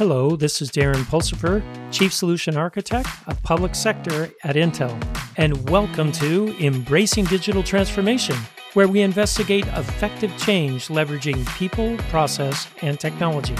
Hello, 0.00 0.34
this 0.34 0.62
is 0.62 0.70
Darren 0.70 1.04
Pulsipher, 1.04 1.62
Chief 1.92 2.10
Solution 2.10 2.56
Architect 2.56 3.06
of 3.26 3.42
Public 3.42 3.74
Sector 3.74 4.30
at 4.44 4.56
Intel, 4.56 4.98
and 5.36 5.68
welcome 5.68 6.10
to 6.12 6.56
Embracing 6.58 7.26
Digital 7.26 7.62
Transformation, 7.62 8.34
where 8.72 8.88
we 8.88 9.02
investigate 9.02 9.66
effective 9.66 10.34
change 10.38 10.88
leveraging 10.88 11.46
people, 11.58 11.98
process, 12.08 12.66
and 12.80 12.98
technology. 12.98 13.54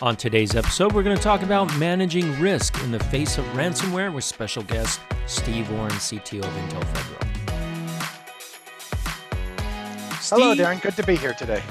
On 0.00 0.16
today's 0.16 0.56
episode, 0.56 0.94
we're 0.94 1.02
going 1.02 1.14
to 1.14 1.22
talk 1.22 1.42
about 1.42 1.76
managing 1.76 2.40
risk 2.40 2.82
in 2.82 2.90
the 2.90 3.00
face 3.00 3.36
of 3.36 3.44
ransomware 3.48 4.10
with 4.10 4.24
special 4.24 4.62
guest 4.62 4.98
Steve 5.26 5.70
Orrin, 5.72 5.90
CTO 5.90 6.38
of 6.38 6.54
Intel 6.54 6.84
Federal. 6.94 7.20
Steve, 10.22 10.38
Hello, 10.38 10.54
Darren. 10.54 10.80
Good 10.80 10.96
to 10.96 11.02
be 11.02 11.16
here 11.16 11.34
today. 11.34 11.62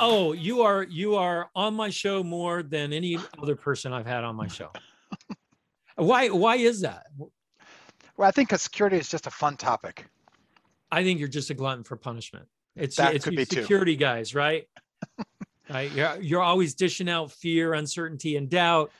Oh, 0.00 0.32
you 0.32 0.62
are 0.62 0.82
you 0.82 1.14
are 1.16 1.50
on 1.54 1.74
my 1.74 1.88
show 1.88 2.22
more 2.22 2.62
than 2.62 2.92
any 2.92 3.16
other 3.40 3.54
person 3.54 3.92
I've 3.92 4.06
had 4.06 4.24
on 4.24 4.34
my 4.34 4.48
show. 4.48 4.70
why 5.96 6.28
why 6.28 6.56
is 6.56 6.80
that? 6.80 7.06
Well, 7.16 8.28
I 8.28 8.30
think 8.32 8.48
because 8.48 8.62
security 8.62 8.96
is 8.96 9.08
just 9.08 9.26
a 9.26 9.30
fun 9.30 9.56
topic. 9.56 10.06
I 10.90 11.02
think 11.04 11.18
you're 11.18 11.28
just 11.28 11.50
a 11.50 11.54
glutton 11.54 11.84
for 11.84 11.96
punishment. 11.96 12.46
It's 12.76 12.96
that 12.96 13.14
it's 13.14 13.24
could 13.24 13.38
security 13.48 13.94
too. 13.94 14.00
guys, 14.00 14.34
right? 14.34 14.68
right? 15.70 15.90
You're, 15.92 16.20
you're 16.20 16.42
always 16.42 16.74
dishing 16.74 17.08
out 17.08 17.30
fear, 17.30 17.74
uncertainty, 17.74 18.36
and 18.36 18.50
doubt. 18.50 18.90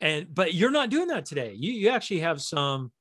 And 0.00 0.34
but 0.34 0.54
you're 0.54 0.70
not 0.70 0.88
doing 0.88 1.08
that 1.08 1.26
today. 1.26 1.52
You 1.54 1.72
you 1.72 1.90
actually 1.90 2.20
have 2.20 2.40
some 2.40 2.92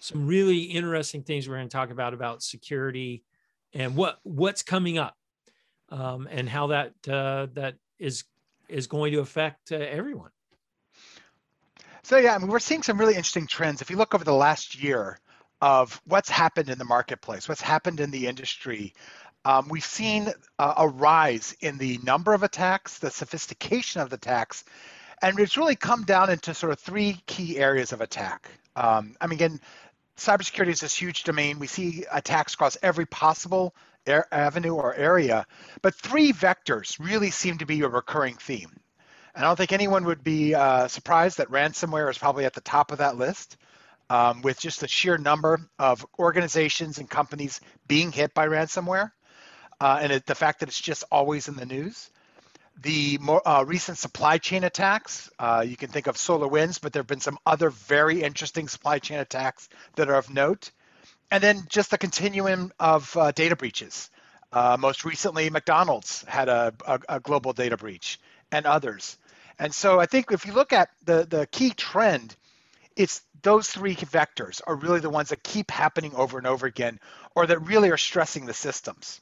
some 0.00 0.26
really 0.26 0.62
interesting 0.62 1.22
things 1.22 1.48
we're 1.48 1.56
going 1.56 1.68
to 1.68 1.72
talk 1.72 1.90
about 1.90 2.12
about 2.12 2.42
security 2.42 3.22
and 3.72 3.94
what 3.94 4.18
what's 4.24 4.62
coming 4.62 4.98
up 4.98 5.16
um, 5.90 6.28
and 6.30 6.48
how 6.48 6.68
that 6.68 6.92
uh, 7.08 7.46
that 7.54 7.74
is 7.98 8.24
is 8.68 8.86
going 8.86 9.12
to 9.12 9.20
affect 9.20 9.72
uh, 9.72 9.76
everyone. 9.76 10.30
So 12.02 12.16
yeah, 12.16 12.34
I 12.34 12.38
mean, 12.38 12.48
we're 12.48 12.58
seeing 12.58 12.82
some 12.82 12.98
really 12.98 13.14
interesting 13.14 13.46
trends. 13.46 13.82
If 13.82 13.90
you 13.90 13.96
look 13.96 14.14
over 14.14 14.24
the 14.24 14.32
last 14.32 14.80
year 14.82 15.18
of 15.60 16.00
what's 16.06 16.30
happened 16.30 16.68
in 16.70 16.78
the 16.78 16.84
marketplace, 16.84 17.48
what's 17.48 17.60
happened 17.60 18.00
in 18.00 18.10
the 18.10 18.26
industry, 18.26 18.94
um, 19.44 19.68
we've 19.68 19.84
seen 19.84 20.32
uh, 20.58 20.74
a 20.76 20.88
rise 20.88 21.56
in 21.60 21.78
the 21.78 21.98
number 22.02 22.32
of 22.34 22.42
attacks, 22.42 22.98
the 22.98 23.10
sophistication 23.10 24.00
of 24.00 24.10
the 24.10 24.16
attacks, 24.16 24.64
and 25.22 25.38
it's 25.38 25.56
really 25.56 25.76
come 25.76 26.04
down 26.04 26.30
into 26.30 26.54
sort 26.54 26.72
of 26.72 26.78
three 26.78 27.20
key 27.26 27.58
areas 27.58 27.92
of 27.92 28.00
attack. 28.00 28.50
Um, 28.76 29.16
I 29.20 29.26
mean, 29.26 29.36
again, 29.36 29.60
cybersecurity 30.16 30.68
is 30.68 30.80
this 30.80 30.94
huge 30.94 31.24
domain. 31.24 31.58
We 31.58 31.66
see 31.66 32.04
attacks 32.12 32.54
across 32.54 32.76
every 32.82 33.06
possible 33.06 33.74
avenue 34.32 34.74
or 34.74 34.94
area, 34.94 35.46
but 35.82 35.94
three 35.94 36.32
vectors 36.32 36.98
really 36.98 37.30
seem 37.30 37.58
to 37.58 37.66
be 37.66 37.80
a 37.82 37.88
recurring 37.88 38.36
theme. 38.36 38.70
And 39.34 39.44
I 39.44 39.48
don't 39.48 39.56
think 39.56 39.72
anyone 39.72 40.04
would 40.04 40.24
be 40.24 40.54
uh, 40.54 40.88
surprised 40.88 41.38
that 41.38 41.48
ransomware 41.50 42.10
is 42.10 42.18
probably 42.18 42.44
at 42.44 42.54
the 42.54 42.60
top 42.60 42.90
of 42.92 42.98
that 42.98 43.16
list, 43.16 43.56
um, 44.10 44.42
with 44.42 44.58
just 44.58 44.80
the 44.80 44.88
sheer 44.88 45.18
number 45.18 45.60
of 45.78 46.04
organizations 46.18 46.98
and 46.98 47.08
companies 47.08 47.60
being 47.86 48.10
hit 48.10 48.34
by 48.34 48.48
ransomware, 48.48 49.12
uh, 49.80 49.98
and 50.02 50.12
it, 50.12 50.26
the 50.26 50.34
fact 50.34 50.60
that 50.60 50.68
it's 50.68 50.80
just 50.80 51.04
always 51.12 51.48
in 51.48 51.56
the 51.56 51.66
news. 51.66 52.10
The 52.80 53.18
more 53.18 53.46
uh, 53.46 53.64
recent 53.64 53.98
supply 53.98 54.38
chain 54.38 54.64
attacks, 54.64 55.30
uh, 55.38 55.64
you 55.66 55.76
can 55.76 55.90
think 55.90 56.06
of 56.06 56.16
SolarWinds, 56.16 56.80
but 56.80 56.92
there 56.92 57.00
have 57.00 57.08
been 57.08 57.20
some 57.20 57.38
other 57.44 57.70
very 57.70 58.22
interesting 58.22 58.68
supply 58.68 59.00
chain 59.00 59.18
attacks 59.18 59.68
that 59.96 60.08
are 60.08 60.14
of 60.14 60.32
note 60.32 60.70
and 61.30 61.42
then 61.42 61.62
just 61.68 61.90
the 61.90 61.98
continuum 61.98 62.72
of 62.78 63.16
uh, 63.16 63.32
data 63.32 63.56
breaches. 63.56 64.10
Uh, 64.52 64.76
most 64.78 65.04
recently, 65.04 65.50
McDonald's 65.50 66.24
had 66.26 66.48
a, 66.48 66.72
a, 66.86 67.00
a, 67.08 67.20
global 67.20 67.52
data 67.52 67.76
breach, 67.76 68.18
and 68.50 68.64
others. 68.64 69.18
And 69.58 69.74
so 69.74 70.00
I 70.00 70.06
think 70.06 70.32
if 70.32 70.46
you 70.46 70.52
look 70.52 70.72
at 70.72 70.88
the 71.04 71.26
the 71.28 71.46
key 71.46 71.70
trend, 71.70 72.34
it's 72.96 73.20
those 73.42 73.68
three 73.68 73.94
vectors 73.94 74.60
are 74.66 74.74
really 74.74 75.00
the 75.00 75.10
ones 75.10 75.28
that 75.28 75.42
keep 75.42 75.70
happening 75.70 76.14
over 76.14 76.38
and 76.38 76.46
over 76.46 76.66
again, 76.66 76.98
or 77.34 77.46
that 77.46 77.58
really 77.60 77.90
are 77.90 77.98
stressing 77.98 78.46
the 78.46 78.54
systems. 78.54 79.20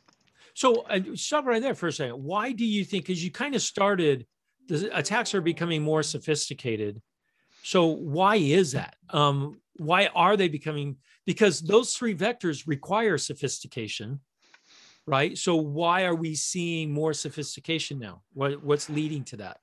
So 0.54 0.82
uh, 0.82 1.00
stop 1.14 1.44
right 1.44 1.60
there 1.60 1.74
for 1.74 1.88
a 1.88 1.92
second. 1.92 2.22
Why 2.22 2.52
do 2.52 2.64
you 2.64 2.84
think? 2.84 3.06
Because 3.06 3.22
you 3.22 3.30
kind 3.30 3.54
of 3.54 3.62
started, 3.62 4.26
the 4.68 4.96
attacks 4.96 5.34
are 5.34 5.40
becoming 5.40 5.82
more 5.82 6.02
sophisticated. 6.02 7.02
So 7.62 7.86
why 7.86 8.36
is 8.36 8.72
that? 8.72 8.96
Um, 9.10 9.60
why 9.76 10.06
are 10.14 10.36
they 10.36 10.48
becoming 10.48 10.96
because 11.26 11.60
those 11.60 11.94
three 11.94 12.14
vectors 12.14 12.66
require 12.66 13.18
sophistication 13.18 14.20
right? 15.06 15.38
So 15.38 15.56
why 15.56 16.04
are 16.04 16.14
we 16.14 16.34
seeing 16.34 16.90
more 16.90 17.12
sophistication 17.12 17.98
now? 17.98 18.22
What, 18.34 18.62
what's 18.62 18.90
leading 18.90 19.24
to 19.24 19.36
that? 19.38 19.60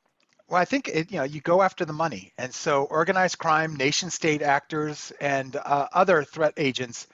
Well 0.49 0.61
i 0.61 0.65
think 0.65 0.89
it, 0.89 1.09
you 1.09 1.17
know 1.17 1.23
you 1.23 1.41
go 1.41 1.61
after 1.61 1.85
the 1.85 1.93
money. 1.93 2.33
And 2.37 2.53
so 2.53 2.83
organized 2.85 3.37
crime 3.37 3.75
nation 3.75 4.09
state 4.09 4.41
actors 4.41 5.11
and 5.21 5.55
uh, 5.55 5.87
other 5.93 6.23
threat 6.23 6.53
agents 6.57 7.07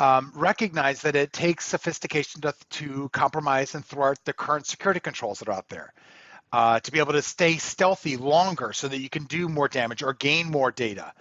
um, 0.00 0.32
recognize 0.34 1.00
that 1.02 1.14
it 1.14 1.32
takes 1.32 1.64
sophistication 1.64 2.40
to, 2.40 2.52
to 2.70 3.08
compromise 3.10 3.76
and 3.76 3.84
thwart 3.84 4.18
the 4.24 4.32
current 4.32 4.66
security 4.66 4.98
controls 4.98 5.38
that 5.38 5.48
are 5.48 5.52
out 5.52 5.68
there 5.68 5.94
uh, 6.52 6.80
to 6.80 6.90
be 6.90 6.98
able 6.98 7.12
to 7.12 7.22
stay 7.22 7.56
stealthy 7.56 8.16
longer 8.16 8.72
so 8.72 8.88
that 8.88 8.98
you 8.98 9.08
can 9.08 9.24
do 9.24 9.48
more 9.48 9.68
damage 9.68 10.02
or 10.02 10.12
gain 10.14 10.50
more 10.50 10.72
data 10.72 11.12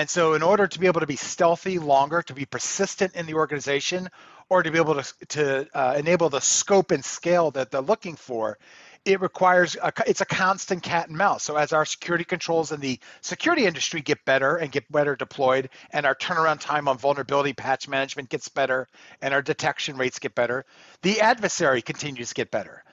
and 0.00 0.08
so, 0.08 0.32
in 0.32 0.42
order 0.42 0.66
to 0.66 0.78
be 0.78 0.86
able 0.86 1.00
to 1.00 1.06
be 1.06 1.16
stealthy 1.16 1.78
longer, 1.78 2.22
to 2.22 2.32
be 2.32 2.46
persistent 2.46 3.14
in 3.14 3.26
the 3.26 3.34
organization, 3.34 4.08
or 4.48 4.62
to 4.62 4.70
be 4.70 4.78
able 4.78 4.94
to, 4.94 5.26
to 5.28 5.68
uh, 5.74 5.94
enable 5.98 6.30
the 6.30 6.40
scope 6.40 6.90
and 6.90 7.04
scale 7.04 7.50
that 7.50 7.70
they're 7.70 7.82
looking 7.82 8.16
for, 8.16 8.56
it 9.04 9.20
requires 9.20 9.76
a, 9.76 9.92
it's 10.06 10.22
a 10.22 10.24
constant 10.24 10.82
cat 10.82 11.08
and 11.08 11.18
mouse. 11.18 11.42
So 11.42 11.56
as 11.56 11.74
our 11.74 11.84
security 11.84 12.24
controls 12.24 12.72
in 12.72 12.80
the 12.80 12.98
security 13.20 13.66
industry 13.66 14.00
get 14.00 14.24
better 14.24 14.56
and 14.56 14.72
get 14.72 14.90
better 14.90 15.16
deployed, 15.16 15.68
and 15.90 16.06
our 16.06 16.14
turnaround 16.14 16.60
time 16.60 16.88
on 16.88 16.96
vulnerability 16.96 17.52
patch 17.52 17.86
management 17.86 18.30
gets 18.30 18.48
better, 18.48 18.88
and 19.20 19.34
our 19.34 19.42
detection 19.42 19.98
rates 19.98 20.18
get 20.18 20.34
better, 20.34 20.64
the 21.02 21.20
adversary 21.20 21.82
continues 21.82 22.30
to 22.30 22.34
get 22.34 22.50
better. 22.50 22.84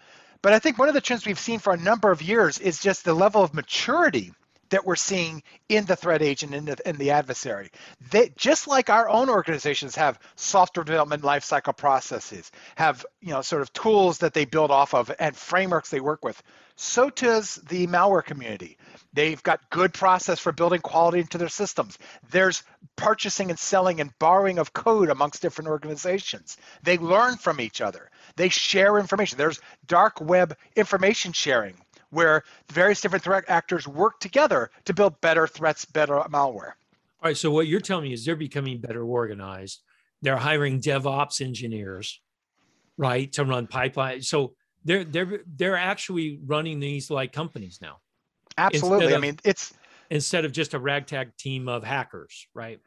But 0.42 0.52
I 0.52 0.60
think 0.60 0.78
one 0.78 0.90
of 0.90 0.94
the 0.94 1.00
trends 1.00 1.26
we've 1.26 1.40
seen 1.40 1.60
for 1.60 1.72
a 1.72 1.78
number 1.78 2.12
of 2.12 2.22
years 2.22 2.60
is 2.60 2.82
just 2.82 3.06
the 3.06 3.14
level 3.14 3.44
of 3.44 3.54
maturity 3.54 4.34
that 4.70 4.86
we're 4.86 4.96
seeing 4.96 5.44
in 5.70 5.86
the 5.86 5.96
threat 5.96 6.22
agent 6.22 6.54
and 6.54 6.68
the, 6.68 6.90
in 6.90 6.98
the 6.98 7.12
adversary. 7.12 7.72
They, 8.12 8.32
just 8.36 8.68
like 8.68 8.90
our 8.90 9.10
own 9.10 9.30
organizations 9.30 9.96
have 9.96 10.20
software 10.36 10.84
development 10.84 11.24
lifecycle 11.24 11.76
processes, 11.76 12.52
have 12.76 13.06
you 13.22 13.30
know 13.30 13.42
sort 13.42 13.62
of 13.62 13.74
tools 13.74 14.20
that 14.20 14.34
they 14.34 14.46
build 14.46 14.72
off 14.72 14.94
of 14.94 15.12
and 15.20 15.36
frameworks 15.36 15.90
they 15.90 16.00
work 16.00 16.24
with. 16.24 16.42
So 16.80 17.10
does 17.10 17.56
the 17.70 17.88
malware 17.88 18.24
community. 18.24 18.78
They've 19.12 19.42
got 19.42 19.68
good 19.72 19.96
process 19.96 20.40
for 20.40 20.52
building 20.52 20.82
quality 20.82 21.20
into 21.20 21.40
their 21.40 21.50
systems. 21.50 21.98
There's 22.30 22.62
purchasing 22.96 23.50
and 23.50 23.58
selling 23.58 24.00
and 24.00 24.18
borrowing 24.20 24.60
of 24.60 24.74
code 24.74 25.10
amongst 25.10 25.42
different 25.42 25.70
organizations. 25.70 26.56
They 26.84 27.00
learn 27.00 27.38
from 27.38 27.60
each 27.60 27.82
other. 27.82 28.12
They 28.36 28.50
share 28.50 29.00
information. 29.00 29.40
There's 29.40 29.60
dark 29.88 30.22
web 30.22 30.56
information 30.76 31.34
sharing 31.34 31.82
where 32.10 32.44
various 32.72 33.02
different 33.02 33.24
threat 33.24 33.44
actors 33.48 33.88
work 33.88 34.20
together 34.20 34.70
to 34.86 34.94
build 34.94 35.20
better 35.22 35.48
threats, 35.48 35.86
better 35.86 36.16
malware. 36.30 36.74
All 37.22 37.26
right. 37.30 37.38
So 37.38 37.52
what 37.52 37.68
you're 37.68 37.82
telling 37.82 38.06
me 38.06 38.14
is 38.14 38.26
they're 38.26 38.36
becoming 38.36 38.80
better 38.80 39.04
organized. 39.04 39.82
They're 40.22 40.38
hiring 40.38 40.82
DevOps 40.82 41.42
engineers, 41.42 42.22
right, 42.98 43.32
to 43.34 43.46
run 43.46 43.68
pipelines. 43.68 44.26
So 44.26 44.54
they're 44.84 45.04
they're 45.04 45.42
they're 45.56 45.76
actually 45.78 46.40
running 46.46 46.80
these 46.80 47.10
like 47.10 47.34
companies 47.34 47.80
now. 47.82 47.98
Absolutely. 48.58 49.08
Of, 49.08 49.14
I 49.14 49.18
mean, 49.20 49.38
it's 49.44 49.74
instead 50.10 50.46
of 50.46 50.52
just 50.52 50.74
a 50.74 50.80
ragtag 50.80 51.36
team 51.38 51.68
of 51.68 51.84
hackers, 51.84 52.48
right? 52.54 52.80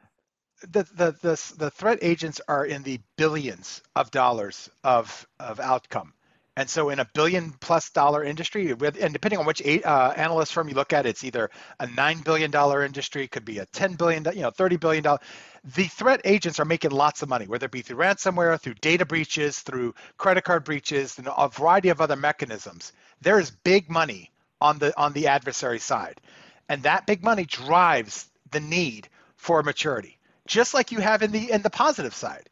The, 0.62 0.82
the 0.94 1.12
the 1.22 1.54
the 1.58 1.70
threat 1.70 1.98
agents 2.02 2.40
are 2.48 2.66
in 2.66 2.82
the 2.82 3.00
billions 3.16 3.82
of 3.96 4.10
dollars 4.10 4.68
of 4.84 5.26
of 5.38 5.60
outcome. 5.60 6.12
And 6.60 6.68
so, 6.68 6.90
in 6.90 6.98
a 6.98 7.06
billion 7.14 7.52
plus 7.52 7.88
dollar 7.88 8.22
industry, 8.22 8.74
with, 8.74 9.02
and 9.02 9.14
depending 9.14 9.38
on 9.38 9.46
which 9.46 9.62
uh, 9.66 10.12
analyst 10.14 10.52
firm 10.52 10.68
you 10.68 10.74
look 10.74 10.92
at, 10.92 11.06
it's 11.06 11.24
either 11.24 11.50
a 11.78 11.86
nine 11.86 12.20
billion 12.20 12.50
dollar 12.50 12.84
industry, 12.84 13.26
could 13.28 13.46
be 13.46 13.60
a 13.60 13.64
ten 13.64 13.94
billion, 13.94 14.26
you 14.34 14.42
know, 14.42 14.50
thirty 14.50 14.76
billion 14.76 15.02
dollar. 15.02 15.20
The 15.64 15.84
threat 15.84 16.20
agents 16.26 16.60
are 16.60 16.66
making 16.66 16.90
lots 16.90 17.22
of 17.22 17.30
money, 17.30 17.46
whether 17.46 17.64
it 17.64 17.72
be 17.72 17.80
through 17.80 17.96
ransomware, 17.96 18.60
through 18.60 18.74
data 18.74 19.06
breaches, 19.06 19.60
through 19.60 19.94
credit 20.18 20.44
card 20.44 20.64
breaches, 20.64 21.16
and 21.16 21.30
a 21.34 21.48
variety 21.48 21.88
of 21.88 22.02
other 22.02 22.16
mechanisms. 22.16 22.92
There 23.22 23.40
is 23.40 23.50
big 23.50 23.88
money 23.88 24.30
on 24.60 24.78
the 24.78 24.94
on 25.00 25.14
the 25.14 25.28
adversary 25.28 25.78
side, 25.78 26.20
and 26.68 26.82
that 26.82 27.06
big 27.06 27.24
money 27.24 27.46
drives 27.46 28.28
the 28.50 28.60
need 28.60 29.08
for 29.36 29.62
maturity, 29.62 30.18
just 30.46 30.74
like 30.74 30.92
you 30.92 30.98
have 31.00 31.22
in 31.22 31.32
the 31.32 31.52
in 31.52 31.62
the 31.62 31.70
positive 31.70 32.14
side. 32.14 32.50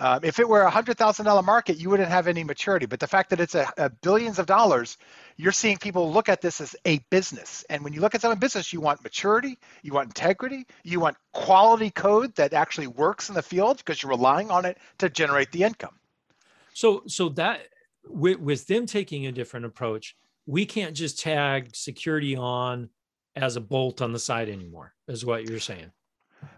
Um, 0.00 0.20
if 0.24 0.40
it 0.40 0.48
were 0.48 0.62
a 0.62 0.70
hundred 0.70 0.98
thousand 0.98 1.26
dollar 1.26 1.42
market, 1.42 1.76
you 1.76 1.88
wouldn't 1.88 2.08
have 2.08 2.26
any 2.26 2.42
maturity. 2.42 2.86
But 2.86 2.98
the 2.98 3.06
fact 3.06 3.30
that 3.30 3.40
it's 3.40 3.54
a, 3.54 3.72
a, 3.76 3.88
billions 3.88 4.38
of 4.38 4.46
dollars, 4.46 4.98
you're 5.36 5.52
seeing 5.52 5.76
people 5.76 6.12
look 6.12 6.28
at 6.28 6.40
this 6.40 6.60
as 6.60 6.74
a 6.84 6.98
business. 7.10 7.64
And 7.70 7.84
when 7.84 7.92
you 7.92 8.00
look 8.00 8.14
at 8.14 8.20
some 8.20 8.36
business, 8.38 8.72
you 8.72 8.80
want 8.80 9.02
maturity, 9.04 9.58
you 9.82 9.92
want 9.92 10.08
integrity, 10.08 10.66
you 10.82 10.98
want 10.98 11.16
quality 11.32 11.90
code 11.90 12.34
that 12.34 12.52
actually 12.52 12.88
works 12.88 13.28
in 13.28 13.34
the 13.36 13.42
field 13.42 13.78
because 13.78 14.02
you're 14.02 14.10
relying 14.10 14.50
on 14.50 14.64
it 14.64 14.78
to 14.98 15.08
generate 15.08 15.52
the 15.52 15.62
income. 15.62 15.94
So, 16.74 17.02
so 17.06 17.28
that 17.30 17.68
with, 18.04 18.40
with 18.40 18.66
them 18.66 18.86
taking 18.86 19.26
a 19.26 19.32
different 19.32 19.66
approach, 19.66 20.16
we 20.46 20.66
can't 20.66 20.96
just 20.96 21.20
tag 21.20 21.76
security 21.76 22.34
on 22.34 22.88
as 23.36 23.56
a 23.56 23.60
bolt 23.60 24.02
on 24.02 24.12
the 24.12 24.18
side 24.18 24.48
anymore, 24.48 24.94
is 25.08 25.24
what 25.24 25.48
you're 25.48 25.60
saying. 25.60 25.92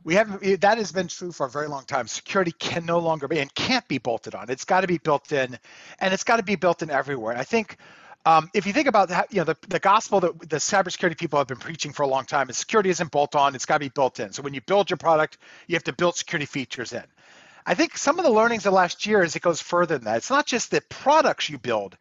We 0.05 0.15
haven't 0.15 0.61
that 0.61 0.79
has 0.79 0.93
been 0.93 1.09
true 1.09 1.33
for 1.33 1.47
a 1.47 1.51
very 1.51 1.67
long 1.67 1.85
time. 1.85 2.07
Security 2.07 2.53
can 2.53 2.85
no 2.85 2.99
longer 2.99 3.27
be 3.29 3.39
and 3.39 3.53
can't 3.55 3.87
be 3.89 3.99
bolted 3.99 4.35
on. 4.35 4.51
It's 4.51 4.65
got 4.65 4.83
to 4.83 4.87
be 4.87 4.99
built 4.99 5.33
in, 5.33 5.59
and 5.99 6.15
it's 6.15 6.25
got 6.25 6.37
to 6.37 6.43
be 6.43 6.57
built 6.57 6.83
in 6.83 6.91
everywhere. 6.91 7.33
And 7.33 7.41
I 7.41 7.45
think 7.45 7.79
um, 8.27 8.51
if 8.55 8.67
you 8.67 8.73
think 8.73 8.89
about 8.89 9.09
that, 9.11 9.33
you 9.33 9.39
know, 9.39 9.45
the, 9.45 9.57
the 9.69 9.79
gospel 9.79 10.21
that 10.21 10.39
the 10.41 10.57
cybersecurity 10.57 11.19
people 11.19 11.39
have 11.39 11.47
been 11.47 11.59
preaching 11.59 11.93
for 11.93 12.05
a 12.05 12.07
long 12.07 12.25
time 12.25 12.49
is 12.49 12.57
security 12.57 12.91
isn't 12.91 13.11
bolt 13.11 13.35
on, 13.35 13.55
it's 13.55 13.67
got 13.67 13.77
to 13.77 13.81
be 13.81 13.91
built 13.91 14.19
in. 14.19 14.33
So 14.33 14.43
when 14.43 14.55
you 14.55 14.63
build 14.63 14.89
your 14.89 14.97
product, 14.97 15.39
you 15.67 15.75
have 15.75 15.85
to 15.85 15.93
build 15.93 16.17
security 16.17 16.47
features 16.47 16.93
in. 16.93 17.05
I 17.67 17.75
think 17.75 17.97
some 17.97 18.19
of 18.19 18.25
the 18.25 18.31
learnings 18.31 18.67
of 18.67 18.73
last 18.73 19.07
year 19.07 19.23
is 19.23 19.37
it 19.37 19.43
goes 19.43 19.61
further 19.61 19.97
than 19.97 20.05
that. 20.05 20.19
It's 20.19 20.31
not 20.31 20.47
just 20.47 20.71
the 20.71 20.81
products 20.83 21.49
you 21.49 21.59
build, 21.59 21.97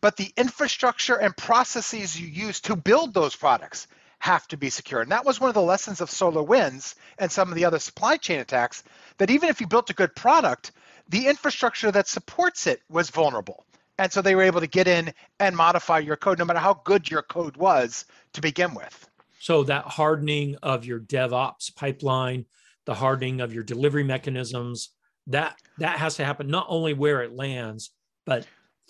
but 0.00 0.16
the 0.16 0.32
infrastructure 0.36 1.16
and 1.16 1.36
processes 1.36 2.18
you 2.20 2.26
use 2.26 2.60
to 2.62 2.76
build 2.76 3.14
those 3.14 3.36
products 3.36 3.86
have 4.22 4.46
to 4.46 4.56
be 4.56 4.70
secure. 4.70 5.00
And 5.00 5.10
that 5.10 5.24
was 5.24 5.40
one 5.40 5.48
of 5.48 5.54
the 5.54 5.60
lessons 5.60 6.00
of 6.00 6.08
SolarWinds 6.08 6.94
and 7.18 7.30
some 7.30 7.48
of 7.48 7.56
the 7.56 7.64
other 7.64 7.80
supply 7.80 8.16
chain 8.16 8.38
attacks 8.38 8.84
that 9.18 9.30
even 9.30 9.48
if 9.48 9.60
you 9.60 9.66
built 9.66 9.90
a 9.90 9.94
good 9.94 10.14
product, 10.14 10.70
the 11.08 11.26
infrastructure 11.26 11.90
that 11.90 12.06
supports 12.06 12.68
it 12.68 12.82
was 12.88 13.10
vulnerable. 13.10 13.66
And 13.98 14.12
so 14.12 14.22
they 14.22 14.36
were 14.36 14.44
able 14.44 14.60
to 14.60 14.68
get 14.68 14.86
in 14.86 15.12
and 15.40 15.56
modify 15.56 15.98
your 15.98 16.14
code 16.14 16.38
no 16.38 16.44
matter 16.44 16.60
how 16.60 16.74
good 16.84 17.10
your 17.10 17.22
code 17.22 17.56
was 17.56 18.04
to 18.34 18.40
begin 18.40 18.74
with. 18.74 19.10
So 19.40 19.64
that 19.64 19.86
hardening 19.86 20.54
of 20.62 20.84
your 20.84 21.00
DevOps 21.00 21.74
pipeline, 21.74 22.44
the 22.86 22.94
hardening 22.94 23.40
of 23.40 23.52
your 23.52 23.64
delivery 23.64 24.04
mechanisms, 24.04 24.90
that 25.26 25.56
that 25.78 25.98
has 25.98 26.14
to 26.16 26.24
happen 26.24 26.46
not 26.46 26.66
only 26.68 26.94
where 26.94 27.22
it 27.22 27.34
lands, 27.34 27.90
but 28.24 28.46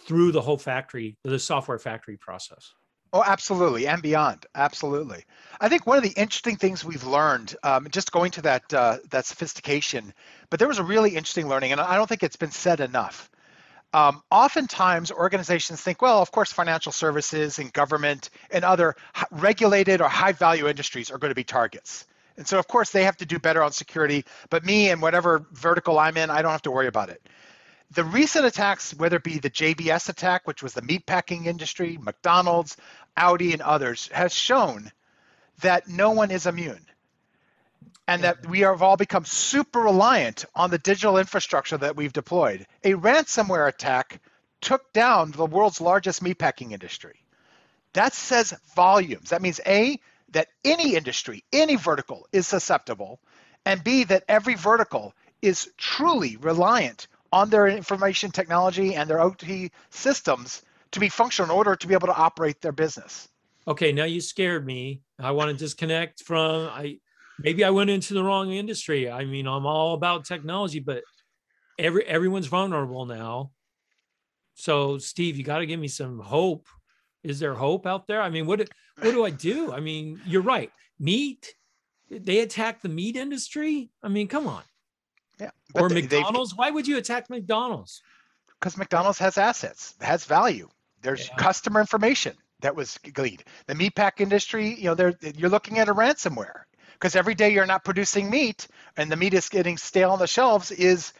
through 0.06 0.32
the 0.32 0.42
whole 0.42 0.58
factory, 0.58 1.16
the 1.24 1.38
software 1.38 1.78
factory 1.78 2.18
process. 2.18 2.74
Oh, 3.12 3.22
absolutely, 3.24 3.86
and 3.86 4.00
beyond. 4.00 4.46
Absolutely. 4.54 5.24
I 5.60 5.68
think 5.68 5.86
one 5.86 5.98
of 5.98 6.02
the 6.02 6.14
interesting 6.16 6.56
things 6.56 6.84
we've 6.84 7.04
learned, 7.04 7.54
um, 7.62 7.86
just 7.90 8.10
going 8.10 8.30
to 8.32 8.42
that 8.42 8.72
uh, 8.72 8.98
that 9.10 9.26
sophistication, 9.26 10.14
but 10.48 10.58
there 10.58 10.68
was 10.68 10.78
a 10.78 10.84
really 10.84 11.10
interesting 11.10 11.48
learning, 11.48 11.72
and 11.72 11.80
I 11.80 11.96
don't 11.96 12.06
think 12.08 12.22
it's 12.22 12.36
been 12.36 12.50
said 12.50 12.80
enough. 12.80 13.30
Um, 13.94 14.22
oftentimes, 14.30 15.12
organizations 15.12 15.82
think, 15.82 16.00
well, 16.00 16.22
of 16.22 16.30
course, 16.32 16.50
financial 16.50 16.92
services 16.92 17.58
and 17.58 17.70
government 17.74 18.30
and 18.50 18.64
other 18.64 18.96
regulated 19.30 20.00
or 20.00 20.08
high 20.08 20.32
value 20.32 20.66
industries 20.66 21.10
are 21.10 21.18
going 21.18 21.30
to 21.30 21.34
be 21.34 21.44
targets. 21.44 22.06
And 22.38 22.48
so, 22.48 22.58
of 22.58 22.66
course, 22.66 22.90
they 22.90 23.04
have 23.04 23.18
to 23.18 23.26
do 23.26 23.38
better 23.38 23.62
on 23.62 23.72
security, 23.72 24.24
but 24.48 24.64
me 24.64 24.88
and 24.88 25.02
whatever 25.02 25.44
vertical 25.52 25.98
I'm 25.98 26.16
in, 26.16 26.30
I 26.30 26.40
don't 26.40 26.52
have 26.52 26.62
to 26.62 26.70
worry 26.70 26.86
about 26.86 27.10
it. 27.10 27.20
The 27.90 28.04
recent 28.04 28.46
attacks, 28.46 28.94
whether 28.94 29.16
it 29.16 29.22
be 29.24 29.38
the 29.38 29.50
JBS 29.50 30.08
attack, 30.08 30.46
which 30.46 30.62
was 30.62 30.72
the 30.72 30.80
meatpacking 30.80 31.44
industry, 31.44 31.98
McDonald's, 32.00 32.78
Audi, 33.16 33.52
and 33.52 33.62
others, 33.62 34.08
has 34.12 34.32
shown 34.34 34.90
that 35.60 35.88
no 35.88 36.10
one 36.10 36.30
is 36.30 36.46
immune 36.46 36.86
and 38.08 38.24
that 38.24 38.46
we 38.46 38.60
have 38.60 38.82
all 38.82 38.96
become 38.96 39.24
super 39.24 39.80
reliant 39.80 40.44
on 40.54 40.70
the 40.70 40.78
digital 40.78 41.18
infrastructure 41.18 41.78
that 41.78 41.96
we've 41.96 42.12
deployed. 42.12 42.66
A 42.84 42.92
ransomware 42.94 43.68
attack 43.68 44.20
took 44.60 44.92
down 44.92 45.30
the 45.30 45.46
world's 45.46 45.80
largest 45.80 46.22
meatpacking 46.22 46.72
industry. 46.72 47.24
That 47.92 48.12
says 48.12 48.54
volumes. 48.74 49.30
That 49.30 49.42
means 49.42 49.60
A, 49.66 50.00
that 50.30 50.48
any 50.64 50.94
industry, 50.96 51.44
any 51.52 51.76
vertical 51.76 52.26
is 52.32 52.46
susceptible, 52.46 53.20
and 53.64 53.84
B, 53.84 54.04
that 54.04 54.24
every 54.28 54.54
vertical 54.54 55.14
is 55.40 55.70
truly 55.76 56.36
reliant 56.36 57.06
on 57.32 57.50
their 57.50 57.66
information 57.66 58.30
technology 58.30 58.94
and 58.94 59.08
their 59.08 59.20
OT 59.20 59.70
systems 59.90 60.62
to 60.92 61.00
be 61.00 61.08
functional 61.08 61.50
in 61.50 61.56
order 61.56 61.74
to 61.74 61.86
be 61.86 61.94
able 61.94 62.08
to 62.08 62.14
operate 62.14 62.60
their 62.60 62.72
business. 62.72 63.28
Okay, 63.66 63.92
now 63.92 64.04
you 64.04 64.20
scared 64.20 64.66
me. 64.66 65.02
I 65.18 65.30
want 65.30 65.50
to 65.50 65.56
disconnect 65.56 66.22
from 66.24 66.68
I 66.68 66.98
maybe 67.38 67.64
I 67.64 67.70
went 67.70 67.90
into 67.90 68.14
the 68.14 68.22
wrong 68.22 68.52
industry. 68.52 69.10
I 69.10 69.24
mean, 69.24 69.46
I'm 69.46 69.66
all 69.66 69.94
about 69.94 70.24
technology, 70.24 70.80
but 70.80 71.02
every 71.78 72.04
everyone's 72.04 72.46
vulnerable 72.46 73.06
now. 73.06 73.50
So, 74.54 74.98
Steve, 74.98 75.36
you 75.36 75.44
got 75.44 75.58
to 75.58 75.66
give 75.66 75.80
me 75.80 75.88
some 75.88 76.18
hope. 76.18 76.66
Is 77.22 77.38
there 77.38 77.54
hope 77.54 77.86
out 77.86 78.06
there? 78.06 78.20
I 78.20 78.30
mean, 78.30 78.46
what 78.46 78.68
what 79.00 79.12
do 79.12 79.24
I 79.24 79.30
do? 79.30 79.72
I 79.72 79.80
mean, 79.80 80.20
you're 80.26 80.42
right. 80.42 80.70
Meat, 80.98 81.54
they 82.10 82.40
attack 82.40 82.82
the 82.82 82.88
meat 82.88 83.16
industry. 83.16 83.90
I 84.02 84.08
mean, 84.08 84.28
come 84.28 84.46
on. 84.46 84.62
Yeah. 85.40 85.50
Or 85.74 85.88
they, 85.88 86.02
McDonald's. 86.02 86.54
Why 86.54 86.70
would 86.70 86.86
you 86.86 86.98
attack 86.98 87.30
McDonald's? 87.30 88.02
Because 88.60 88.76
McDonald's 88.76 89.18
has 89.18 89.38
assets, 89.38 89.94
has 90.00 90.24
value. 90.24 90.68
There's 91.02 91.28
yeah. 91.28 91.36
customer 91.36 91.80
information 91.80 92.36
that 92.60 92.74
was 92.76 92.98
gleaned. 93.12 93.44
The 93.66 93.74
meat 93.74 93.94
pack 93.94 94.20
industry, 94.20 94.74
you 94.74 94.94
know, 94.94 95.12
you're 95.36 95.50
looking 95.50 95.78
at 95.78 95.88
a 95.88 95.94
ransomware 95.94 96.62
because 96.92 97.16
every 97.16 97.34
day 97.34 97.52
you're 97.52 97.66
not 97.66 97.84
producing 97.84 98.30
meat 98.30 98.68
and 98.96 99.10
the 99.10 99.16
meat 99.16 99.34
is 99.34 99.48
getting 99.48 99.76
stale 99.76 100.10
on 100.10 100.18
the 100.18 100.26
shelves 100.26 100.70
is 100.70 101.12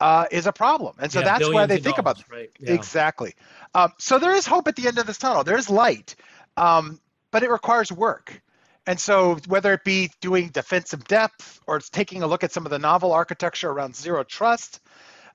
uh, 0.00 0.26
is 0.30 0.46
a 0.46 0.52
problem. 0.52 0.94
And 1.00 1.10
so 1.10 1.20
yeah, 1.20 1.24
that's 1.24 1.48
why 1.50 1.66
they 1.66 1.78
think 1.78 1.96
dollars, 1.96 1.98
about 1.98 2.18
it. 2.20 2.24
Right. 2.30 2.50
Yeah. 2.60 2.72
Exactly. 2.72 3.34
Um, 3.74 3.92
so 3.98 4.18
there 4.18 4.34
is 4.34 4.46
hope 4.46 4.68
at 4.68 4.76
the 4.76 4.86
end 4.86 4.98
of 4.98 5.06
this 5.06 5.18
tunnel. 5.18 5.42
There's 5.44 5.68
light, 5.68 6.14
um, 6.56 7.00
but 7.30 7.42
it 7.42 7.50
requires 7.50 7.90
work. 7.90 8.40
And 8.86 8.98
so 8.98 9.36
whether 9.48 9.74
it 9.74 9.84
be 9.84 10.10
doing 10.20 10.48
defensive 10.48 11.04
depth 11.04 11.60
or 11.66 11.76
it's 11.76 11.90
taking 11.90 12.22
a 12.22 12.26
look 12.26 12.42
at 12.42 12.52
some 12.52 12.64
of 12.64 12.70
the 12.70 12.78
novel 12.78 13.12
architecture 13.12 13.70
around 13.70 13.94
zero 13.94 14.24
trust, 14.24 14.80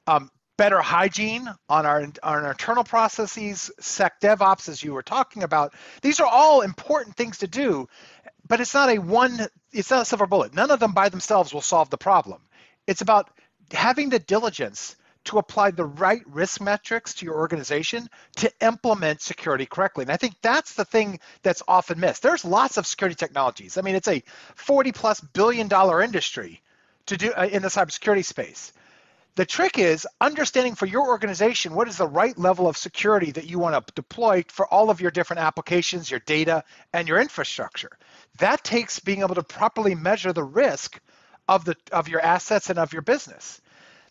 um, 0.07 0.31
better 0.57 0.81
hygiene 0.81 1.47
on 1.67 1.85
our, 1.85 2.01
on 2.01 2.13
our 2.23 2.51
internal 2.51 2.83
processes, 2.83 3.71
sec 3.79 4.19
DevOps, 4.21 4.69
as 4.69 4.83
you 4.83 4.93
were 4.93 5.03
talking 5.03 5.43
about, 5.43 5.73
these 6.01 6.19
are 6.19 6.27
all 6.27 6.61
important 6.61 7.15
things 7.15 7.39
to 7.39 7.47
do 7.47 7.87
but 8.47 8.61
it's 8.61 8.73
not 8.73 8.89
a 8.89 8.97
one 8.99 9.47
it's 9.71 9.89
not 9.89 10.03
a 10.03 10.05
silver 10.05 10.27
bullet. 10.27 10.53
None 10.53 10.71
of 10.71 10.79
them 10.79 10.93
by 10.93 11.09
themselves 11.09 11.53
will 11.53 11.61
solve 11.61 11.89
the 11.89 11.97
problem. 11.97 12.41
It's 12.85 13.01
about 13.01 13.29
having 13.71 14.09
the 14.09 14.19
diligence 14.19 14.95
to 15.25 15.37
apply 15.37 15.71
the 15.71 15.85
right 15.85 16.21
risk 16.27 16.59
metrics 16.61 17.13
to 17.15 17.25
your 17.25 17.35
organization 17.35 18.09
to 18.35 18.51
implement 18.61 19.21
security 19.21 19.65
correctly. 19.65 20.03
And 20.03 20.11
i 20.11 20.17
think 20.17 20.35
that's 20.41 20.73
the 20.73 20.83
thing 20.83 21.19
that's 21.43 21.63
often 21.67 21.99
missed. 21.99 22.21
There's 22.21 22.43
lots 22.43 22.77
of 22.77 22.85
security 22.85 23.15
technologies. 23.15 23.77
I 23.77 23.81
mean 23.81 23.95
it's 23.95 24.07
a 24.07 24.23
40 24.55 24.91
plus 24.91 25.21
billion 25.21 25.67
dollar 25.67 26.01
industry 26.01 26.61
to 27.05 27.17
do 27.17 27.31
uh, 27.33 27.47
in 27.51 27.61
the 27.61 27.69
cybersecurity 27.69 28.25
space 28.25 28.73
the 29.35 29.45
trick 29.45 29.79
is 29.79 30.07
understanding 30.21 30.75
for 30.75 30.85
your 30.85 31.07
organization 31.07 31.73
what 31.73 31.87
is 31.87 31.97
the 31.97 32.07
right 32.07 32.37
level 32.37 32.67
of 32.67 32.77
security 32.77 33.31
that 33.31 33.49
you 33.49 33.57
want 33.57 33.87
to 33.87 33.93
deploy 33.93 34.43
for 34.47 34.67
all 34.67 34.89
of 34.89 35.01
your 35.01 35.09
different 35.09 35.41
applications, 35.41 36.11
your 36.11 36.19
data, 36.19 36.63
and 36.93 37.07
your 37.07 37.19
infrastructure. 37.19 37.89
That 38.37 38.63
takes 38.63 38.99
being 38.99 39.21
able 39.21 39.35
to 39.35 39.43
properly 39.43 39.95
measure 39.95 40.33
the 40.33 40.43
risk 40.43 40.99
of 41.47 41.65
the 41.65 41.75
of 41.91 42.07
your 42.07 42.21
assets 42.21 42.69
and 42.69 42.79
of 42.79 42.93
your 42.93 43.01
business. 43.01 43.59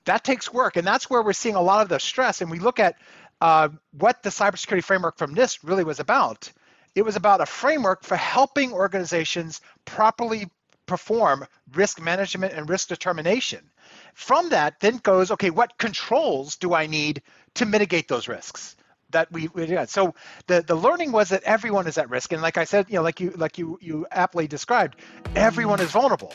That 0.05 0.25
takes 0.25 0.53
work, 0.53 0.77
and 0.77 0.87
that's 0.87 1.09
where 1.09 1.23
we're 1.23 1.33
seeing 1.33 1.55
a 1.55 1.63
lot 1.63 1.83
of 1.83 1.89
the 1.89 2.01
stress. 2.01 2.41
And 2.41 2.51
we 2.51 2.59
look 2.59 2.81
at 2.81 2.97
uh, 3.41 3.69
what 3.93 4.23
the 4.23 4.31
cybersecurity 4.31 4.83
framework 4.83 5.17
from 5.17 5.35
NIST 5.35 5.61
really 5.63 5.85
was 5.85 6.01
about. 6.01 6.51
It 6.95 7.03
was 7.03 7.17
about 7.17 7.41
a 7.41 7.47
framework 7.47 8.05
for 8.05 8.17
helping 8.17 8.73
organizations 8.73 9.61
properly 9.85 10.51
perform 10.87 11.47
risk 11.73 12.01
management 12.01 12.53
and 12.53 12.69
risk 12.69 12.89
determination. 12.89 13.71
From 14.15 14.51
that, 14.51 14.81
then 14.81 14.99
goes, 14.99 15.31
okay, 15.31 15.51
what 15.51 15.79
controls 15.79 16.57
do 16.57 16.75
I 16.75 16.87
need 16.87 17.23
to 17.55 17.67
mitigate 17.67 18.09
those 18.09 18.29
risks? 18.29 18.77
That 19.11 19.31
we, 19.31 19.49
we 19.49 19.67
so 19.87 20.15
the 20.47 20.63
the 20.63 20.75
learning 20.75 21.13
was 21.13 21.29
that 21.31 21.43
everyone 21.43 21.87
is 21.87 21.99
at 21.99 22.09
risk, 22.09 22.33
and 22.33 22.41
like 22.41 22.57
I 22.57 22.65
said, 22.65 22.87
you 22.89 22.97
know, 22.97 23.03
like 23.03 23.21
you 23.21 23.31
like 23.33 23.59
you 23.59 23.79
you 23.83 24.07
aptly 24.11 24.47
described, 24.47 24.97
everyone 25.37 25.81
is 25.81 25.91
vulnerable. 25.91 26.33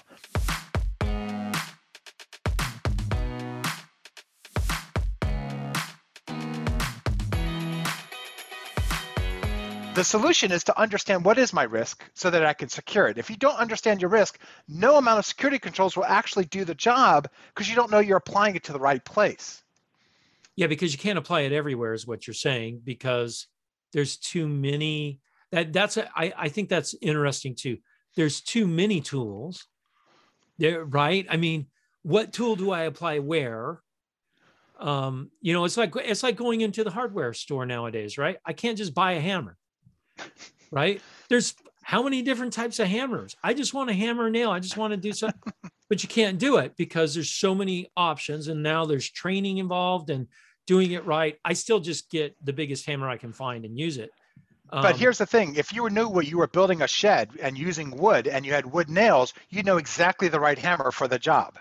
The 9.97 10.03
solution 10.03 10.51
is 10.51 10.63
to 10.65 10.79
understand 10.79 11.25
what 11.25 11.39
is 11.39 11.53
my 11.53 11.63
risk 11.63 12.07
so 12.13 12.29
that 12.29 12.45
I 12.45 12.53
can 12.53 12.69
secure 12.69 13.07
it. 13.07 13.17
If 13.17 13.31
you 13.31 13.35
don't 13.35 13.57
understand 13.57 13.99
your 13.99 14.11
risk, 14.11 14.39
no 14.67 14.97
amount 14.99 15.17
of 15.17 15.25
security 15.25 15.57
controls 15.57 15.97
will 15.97 16.05
actually 16.05 16.45
do 16.45 16.65
the 16.65 16.75
job 16.75 17.27
because 17.47 17.67
you 17.67 17.75
don't 17.75 17.89
know 17.89 17.97
you're 17.97 18.17
applying 18.17 18.55
it 18.55 18.63
to 18.65 18.73
the 18.73 18.79
right 18.79 19.03
place. 19.03 19.63
Yeah, 20.55 20.67
because 20.67 20.93
you 20.93 20.99
can't 20.99 21.17
apply 21.17 21.41
it 21.41 21.51
everywhere, 21.51 21.93
is 21.93 22.05
what 22.05 22.27
you're 22.27 22.35
saying, 22.35 22.81
because 22.83 23.47
there's 23.91 24.17
too 24.17 24.47
many. 24.47 25.19
That 25.51 25.73
that's 25.73 25.97
a, 25.97 26.07
I, 26.15 26.31
I 26.37 26.49
think 26.49 26.69
that's 26.69 26.93
interesting 27.01 27.55
too. 27.55 27.79
There's 28.15 28.41
too 28.41 28.67
many 28.67 29.01
tools. 29.01 29.65
There, 30.59 30.85
right? 30.85 31.25
I 31.27 31.37
mean, 31.37 31.69
what 32.03 32.33
tool 32.33 32.55
do 32.55 32.69
I 32.69 32.83
apply 32.83 33.17
where? 33.17 33.81
Um, 34.79 35.31
you 35.41 35.53
know, 35.53 35.65
it's 35.65 35.75
like 35.75 35.95
it's 35.95 36.21
like 36.21 36.35
going 36.35 36.61
into 36.61 36.83
the 36.83 36.91
hardware 36.91 37.33
store 37.33 37.65
nowadays, 37.65 38.19
right? 38.19 38.37
I 38.45 38.53
can't 38.53 38.77
just 38.77 38.93
buy 38.93 39.13
a 39.13 39.19
hammer 39.19 39.57
right? 40.71 41.01
There's 41.29 41.55
how 41.83 42.03
many 42.03 42.21
different 42.21 42.53
types 42.53 42.79
of 42.79 42.87
hammers? 42.87 43.35
I 43.43 43.53
just 43.53 43.73
want 43.73 43.89
to 43.89 43.95
hammer 43.95 44.27
a 44.27 44.29
nail. 44.29 44.51
I 44.51 44.59
just 44.59 44.77
want 44.77 44.91
to 44.91 44.97
do 44.97 45.13
something, 45.13 45.53
but 45.89 46.03
you 46.03 46.09
can't 46.09 46.37
do 46.37 46.57
it 46.57 46.75
because 46.75 47.13
there's 47.13 47.31
so 47.31 47.55
many 47.55 47.89
options. 47.95 48.49
And 48.49 48.61
now 48.61 48.85
there's 48.85 49.09
training 49.09 49.59
involved 49.59 50.09
and 50.09 50.27
doing 50.65 50.91
it 50.91 51.05
right. 51.05 51.37
I 51.45 51.53
still 51.53 51.79
just 51.79 52.11
get 52.11 52.35
the 52.43 52.53
biggest 52.53 52.85
hammer 52.85 53.07
I 53.07 53.17
can 53.17 53.31
find 53.31 53.63
and 53.63 53.79
use 53.79 53.97
it. 53.97 54.11
Um, 54.69 54.81
but 54.81 54.97
here's 54.97 55.17
the 55.17 55.25
thing: 55.25 55.55
if 55.55 55.73
you 55.73 55.89
knew 55.89 56.09
what 56.09 56.27
you 56.27 56.37
were 56.39 56.47
building 56.47 56.81
a 56.81 56.87
shed 56.87 57.31
and 57.41 57.57
using 57.57 57.91
wood, 57.91 58.27
and 58.27 58.45
you 58.45 58.51
had 58.51 58.65
wood 58.65 58.89
nails, 58.89 59.33
you'd 59.49 59.65
know 59.65 59.77
exactly 59.77 60.27
the 60.27 60.39
right 60.39 60.57
hammer 60.57 60.91
for 60.91 61.07
the 61.07 61.17
job. 61.17 61.57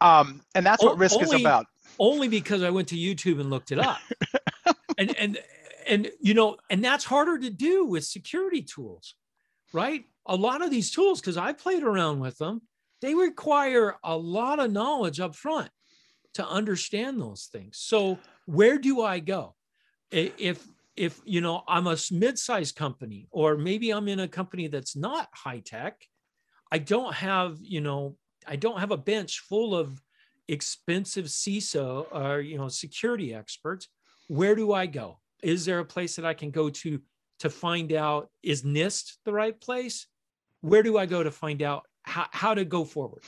Um, 0.00 0.42
and 0.54 0.66
that's 0.66 0.82
what 0.82 0.98
risk 0.98 1.14
only, 1.14 1.36
is 1.36 1.40
about. 1.40 1.66
Only 1.98 2.26
because 2.26 2.62
I 2.62 2.70
went 2.70 2.88
to 2.88 2.96
YouTube 2.96 3.40
and 3.40 3.50
looked 3.50 3.70
it 3.70 3.78
up. 3.78 4.00
and 4.98 5.16
and 5.16 5.38
and 5.86 6.10
you 6.20 6.34
know, 6.34 6.56
and 6.70 6.84
that's 6.84 7.04
harder 7.04 7.38
to 7.38 7.50
do 7.50 7.84
with 7.84 8.04
security 8.04 8.62
tools, 8.62 9.14
right? 9.72 10.04
A 10.26 10.36
lot 10.36 10.62
of 10.62 10.70
these 10.70 10.90
tools, 10.90 11.20
because 11.20 11.36
I 11.36 11.52
played 11.52 11.82
around 11.82 12.20
with 12.20 12.38
them, 12.38 12.62
they 13.00 13.14
require 13.14 13.96
a 14.02 14.16
lot 14.16 14.60
of 14.60 14.72
knowledge 14.72 15.20
up 15.20 15.34
front 15.34 15.70
to 16.34 16.46
understand 16.46 17.20
those 17.20 17.48
things. 17.52 17.78
So 17.78 18.18
where 18.46 18.78
do 18.78 19.02
I 19.02 19.20
go? 19.20 19.54
If 20.10 20.66
if 20.96 21.20
you 21.24 21.40
know 21.40 21.62
I'm 21.66 21.86
a 21.86 21.96
mid-sized 22.10 22.76
company, 22.76 23.26
or 23.30 23.56
maybe 23.56 23.90
I'm 23.90 24.08
in 24.08 24.20
a 24.20 24.28
company 24.28 24.68
that's 24.68 24.96
not 24.96 25.28
high 25.34 25.60
tech, 25.60 26.04
I 26.70 26.78
don't 26.78 27.14
have 27.14 27.58
you 27.60 27.80
know 27.80 28.16
I 28.46 28.56
don't 28.56 28.80
have 28.80 28.90
a 28.90 28.96
bench 28.96 29.40
full 29.40 29.74
of 29.74 30.00
expensive 30.48 31.26
CISO 31.26 32.06
or 32.10 32.22
uh, 32.22 32.36
you 32.38 32.58
know 32.58 32.68
security 32.68 33.34
experts. 33.34 33.88
Where 34.28 34.54
do 34.54 34.72
I 34.72 34.86
go? 34.86 35.18
Is 35.44 35.64
there 35.64 35.78
a 35.78 35.84
place 35.84 36.16
that 36.16 36.24
I 36.24 36.34
can 36.34 36.50
go 36.50 36.70
to 36.70 37.00
to 37.40 37.50
find 37.50 37.92
out 37.92 38.30
is 38.42 38.62
NIST 38.62 39.18
the 39.24 39.32
right 39.32 39.58
place? 39.60 40.06
Where 40.62 40.82
do 40.82 40.96
I 40.96 41.06
go 41.06 41.22
to 41.22 41.30
find 41.30 41.62
out 41.62 41.84
how, 42.02 42.26
how 42.30 42.54
to 42.54 42.64
go 42.64 42.84
forward? 42.84 43.22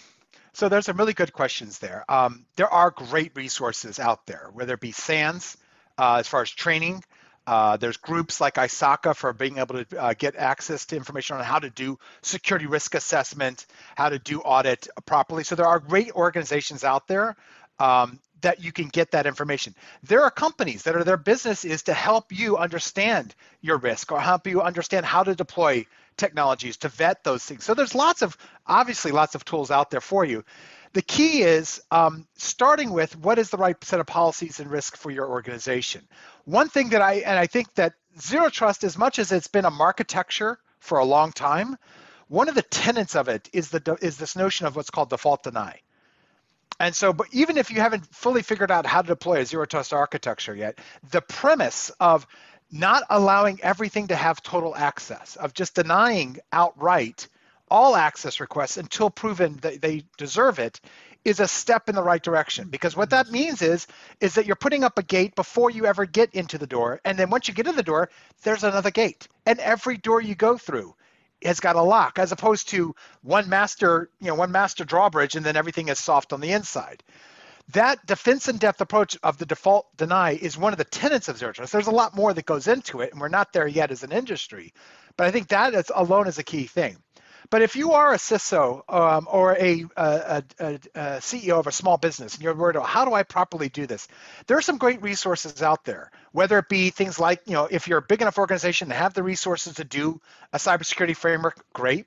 So 0.54 0.70
there's 0.70 0.86
some 0.86 0.96
really 0.96 1.12
good 1.12 1.34
questions 1.34 1.78
there. 1.78 2.04
Um, 2.08 2.46
there 2.56 2.72
are 2.72 2.90
great 2.90 3.32
resources 3.34 3.98
out 3.98 4.26
there, 4.26 4.48
whether 4.54 4.74
it 4.74 4.80
be 4.80 4.92
SANS 4.92 5.58
uh, 5.98 6.16
as 6.20 6.28
far 6.28 6.40
as 6.40 6.50
training. 6.50 7.04
Uh, 7.46 7.76
there's 7.76 7.98
groups 7.98 8.40
like 8.40 8.54
ISACA 8.54 9.14
for 9.14 9.32
being 9.32 9.58
able 9.58 9.84
to 9.84 10.02
uh, 10.02 10.14
get 10.14 10.34
access 10.34 10.86
to 10.86 10.96
information 10.96 11.36
on 11.36 11.44
how 11.44 11.58
to 11.58 11.70
do 11.70 11.98
security 12.22 12.66
risk 12.66 12.94
assessment, 12.94 13.66
how 13.96 14.08
to 14.08 14.18
do 14.18 14.40
audit 14.40 14.88
properly. 15.04 15.44
So 15.44 15.54
there 15.54 15.66
are 15.66 15.78
great 15.78 16.10
organizations 16.12 16.82
out 16.82 17.06
there 17.06 17.36
um, 17.78 18.18
that 18.42 18.62
you 18.62 18.72
can 18.72 18.88
get 18.88 19.10
that 19.12 19.26
information. 19.26 19.74
There 20.02 20.22
are 20.22 20.30
companies 20.30 20.82
that 20.82 20.96
are 20.96 21.04
their 21.04 21.16
business 21.16 21.64
is 21.64 21.82
to 21.84 21.94
help 21.94 22.32
you 22.32 22.56
understand 22.56 23.34
your 23.60 23.78
risk 23.78 24.12
or 24.12 24.20
help 24.20 24.46
you 24.46 24.62
understand 24.62 25.06
how 25.06 25.22
to 25.22 25.34
deploy 25.34 25.86
technologies 26.16 26.76
to 26.78 26.88
vet 26.88 27.24
those 27.24 27.44
things. 27.44 27.64
So 27.64 27.74
there's 27.74 27.94
lots 27.94 28.22
of, 28.22 28.36
obviously, 28.66 29.12
lots 29.12 29.34
of 29.34 29.44
tools 29.44 29.70
out 29.70 29.90
there 29.90 30.00
for 30.00 30.24
you. 30.24 30.44
The 30.92 31.02
key 31.02 31.42
is 31.42 31.82
um, 31.90 32.26
starting 32.36 32.90
with 32.90 33.16
what 33.18 33.38
is 33.38 33.50
the 33.50 33.58
right 33.58 33.82
set 33.84 34.00
of 34.00 34.06
policies 34.06 34.60
and 34.60 34.70
risk 34.70 34.96
for 34.96 35.10
your 35.10 35.28
organization. 35.28 36.06
One 36.44 36.68
thing 36.68 36.90
that 36.90 37.02
I, 37.02 37.14
and 37.16 37.38
I 37.38 37.46
think 37.46 37.74
that 37.74 37.94
zero 38.18 38.48
trust, 38.48 38.82
as 38.84 38.96
much 38.96 39.18
as 39.18 39.30
it's 39.32 39.48
been 39.48 39.66
a 39.66 39.70
architecture 39.70 40.58
for 40.80 40.98
a 40.98 41.04
long 41.04 41.32
time, 41.32 41.76
one 42.28 42.48
of 42.48 42.54
the 42.54 42.62
tenets 42.62 43.14
of 43.14 43.28
it 43.28 43.48
is 43.52 43.70
the 43.70 43.98
is 44.00 44.16
this 44.16 44.36
notion 44.36 44.66
of 44.66 44.74
what's 44.74 44.90
called 44.90 45.10
default 45.10 45.42
deny. 45.42 45.80
And 46.78 46.94
so, 46.94 47.12
but 47.12 47.28
even 47.32 47.56
if 47.56 47.70
you 47.70 47.80
haven't 47.80 48.06
fully 48.14 48.42
figured 48.42 48.70
out 48.70 48.86
how 48.86 49.02
to 49.02 49.08
deploy 49.08 49.40
a 49.40 49.46
zero 49.46 49.64
trust 49.64 49.92
architecture 49.92 50.54
yet, 50.54 50.78
the 51.10 51.22
premise 51.22 51.90
of 52.00 52.26
not 52.70 53.04
allowing 53.10 53.60
everything 53.62 54.08
to 54.08 54.16
have 54.16 54.42
total 54.42 54.74
access, 54.74 55.36
of 55.36 55.54
just 55.54 55.74
denying 55.74 56.38
outright 56.52 57.28
all 57.70 57.96
access 57.96 58.40
requests 58.40 58.76
until 58.76 59.10
proven 59.10 59.56
that 59.62 59.80
they 59.80 60.04
deserve 60.16 60.58
it 60.58 60.80
is 61.24 61.40
a 61.40 61.48
step 61.48 61.88
in 61.88 61.96
the 61.96 62.02
right 62.02 62.22
direction. 62.22 62.68
Because 62.68 62.96
what 62.96 63.10
that 63.10 63.30
means 63.30 63.60
is 63.62 63.86
is 64.20 64.34
that 64.34 64.46
you're 64.46 64.54
putting 64.54 64.84
up 64.84 64.98
a 64.98 65.02
gate 65.02 65.34
before 65.34 65.70
you 65.70 65.86
ever 65.86 66.06
get 66.06 66.32
into 66.34 66.58
the 66.58 66.66
door 66.66 67.00
and 67.04 67.18
then 67.18 67.30
once 67.30 67.48
you 67.48 67.54
get 67.54 67.66
in 67.66 67.74
the 67.74 67.82
door 67.82 68.10
there's 68.42 68.62
another 68.62 68.92
gate. 68.92 69.26
And 69.44 69.58
every 69.58 69.96
door 69.96 70.20
you 70.20 70.36
go 70.36 70.56
through 70.56 70.94
has 71.44 71.60
got 71.60 71.76
a 71.76 71.82
lock 71.82 72.18
as 72.18 72.32
opposed 72.32 72.68
to 72.68 72.94
one 73.22 73.48
master 73.48 74.10
you 74.20 74.28
know 74.28 74.34
one 74.34 74.52
master 74.52 74.84
drawbridge 74.84 75.36
and 75.36 75.44
then 75.44 75.56
everything 75.56 75.88
is 75.88 75.98
soft 75.98 76.32
on 76.32 76.40
the 76.40 76.52
inside 76.52 77.02
that 77.72 78.04
defense 78.06 78.48
in 78.48 78.58
depth 78.58 78.80
approach 78.80 79.18
of 79.22 79.38
the 79.38 79.46
default 79.46 79.96
deny 79.96 80.32
is 80.32 80.56
one 80.56 80.72
of 80.72 80.78
the 80.78 80.84
tenets 80.84 81.28
of 81.28 81.36
zero 81.38 81.52
trust. 81.52 81.72
There's 81.72 81.88
a 81.88 81.92
lot 81.92 82.14
more 82.14 82.32
that 82.32 82.46
goes 82.46 82.68
into 82.68 83.00
it, 83.00 83.10
and 83.10 83.20
we're 83.20 83.28
not 83.28 83.52
there 83.52 83.66
yet 83.66 83.90
as 83.90 84.04
an 84.04 84.12
industry. 84.12 84.72
But 85.16 85.26
I 85.26 85.30
think 85.32 85.48
that 85.48 85.74
is, 85.74 85.90
alone 85.94 86.28
is 86.28 86.38
a 86.38 86.44
key 86.44 86.66
thing. 86.66 86.96
But 87.50 87.62
if 87.62 87.76
you 87.76 87.92
are 87.92 88.12
a 88.12 88.16
CISO 88.16 88.82
um, 88.92 89.28
or 89.30 89.52
a, 89.52 89.84
a, 89.96 90.42
a, 90.58 90.74
a, 90.94 91.00
CEO 91.18 91.58
of 91.58 91.66
a 91.66 91.72
small 91.72 91.96
business 91.96 92.34
and 92.34 92.42
you're 92.42 92.54
worried 92.54 92.76
about 92.76 92.88
how 92.88 93.04
do 93.04 93.14
I 93.14 93.22
properly 93.22 93.68
do 93.68 93.86
this, 93.86 94.08
there 94.46 94.56
are 94.56 94.62
some 94.62 94.78
great 94.78 95.02
resources 95.02 95.62
out 95.62 95.84
there. 95.84 96.10
Whether 96.32 96.58
it 96.58 96.68
be 96.68 96.90
things 96.90 97.18
like, 97.18 97.40
you 97.46 97.52
know, 97.52 97.68
if 97.70 97.88
you're 97.88 97.98
a 97.98 98.02
big 98.02 98.22
enough 98.22 98.38
organization 98.38 98.88
to 98.88 98.94
have 98.94 99.14
the 99.14 99.22
resources 99.22 99.74
to 99.74 99.84
do 99.84 100.20
a 100.52 100.58
cybersecurity 100.58 101.16
framework, 101.16 101.64
great. 101.72 102.06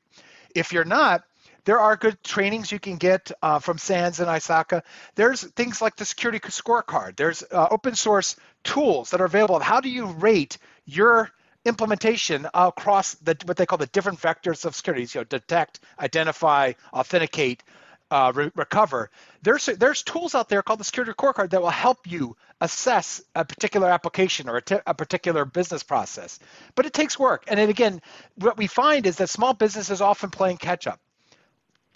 If 0.55 0.73
you're 0.73 0.85
not, 0.85 1.23
there 1.65 1.79
are 1.79 1.95
good 1.95 2.23
trainings 2.23 2.71
you 2.71 2.79
can 2.79 2.97
get 2.97 3.31
uh, 3.41 3.59
from 3.59 3.77
SANS 3.77 4.19
and 4.19 4.27
ISACA. 4.27 4.81
There's 5.15 5.43
things 5.43 5.81
like 5.81 5.95
the 5.95 6.05
security 6.05 6.39
scorecard. 6.39 7.15
There's 7.15 7.43
uh, 7.51 7.67
open 7.69 7.95
source 7.95 8.35
tools 8.63 9.11
that 9.11 9.21
are 9.21 9.25
available. 9.25 9.59
How 9.59 9.79
do 9.79 9.89
you 9.89 10.07
rate 10.07 10.57
your 10.85 11.31
implementation 11.65 12.47
across 12.53 13.15
the 13.15 13.37
what 13.45 13.57
they 13.57 13.65
call 13.65 13.77
the 13.77 13.87
different 13.87 14.19
vectors 14.19 14.65
of 14.65 14.75
security? 14.75 15.07
You 15.13 15.21
know, 15.21 15.25
detect, 15.25 15.79
identify, 15.99 16.73
authenticate, 16.93 17.63
uh, 18.11 18.31
re- 18.33 18.51
recover. 18.55 19.09
There's 19.41 19.65
there's 19.65 20.03
tools 20.03 20.35
out 20.35 20.49
there 20.49 20.61
called 20.61 20.79
the 20.79 20.83
security 20.83 21.13
scorecard 21.13 21.51
that 21.51 21.61
will 21.61 21.69
help 21.69 22.07
you 22.07 22.35
assess 22.61 23.21
a 23.35 23.45
particular 23.45 23.89
application 23.89 24.49
or 24.49 24.57
a, 24.57 24.61
t- 24.61 24.77
a 24.85 24.93
particular 24.93 25.45
business 25.45 25.83
process. 25.83 26.39
But 26.75 26.85
it 26.85 26.93
takes 26.93 27.17
work, 27.17 27.45
and 27.47 27.59
then 27.59 27.69
again, 27.69 28.01
what 28.35 28.57
we 28.57 28.67
find 28.67 29.05
is 29.05 29.17
that 29.17 29.29
small 29.29 29.53
businesses 29.53 30.01
often 30.01 30.29
playing 30.29 30.57
catch 30.57 30.87
up 30.87 30.99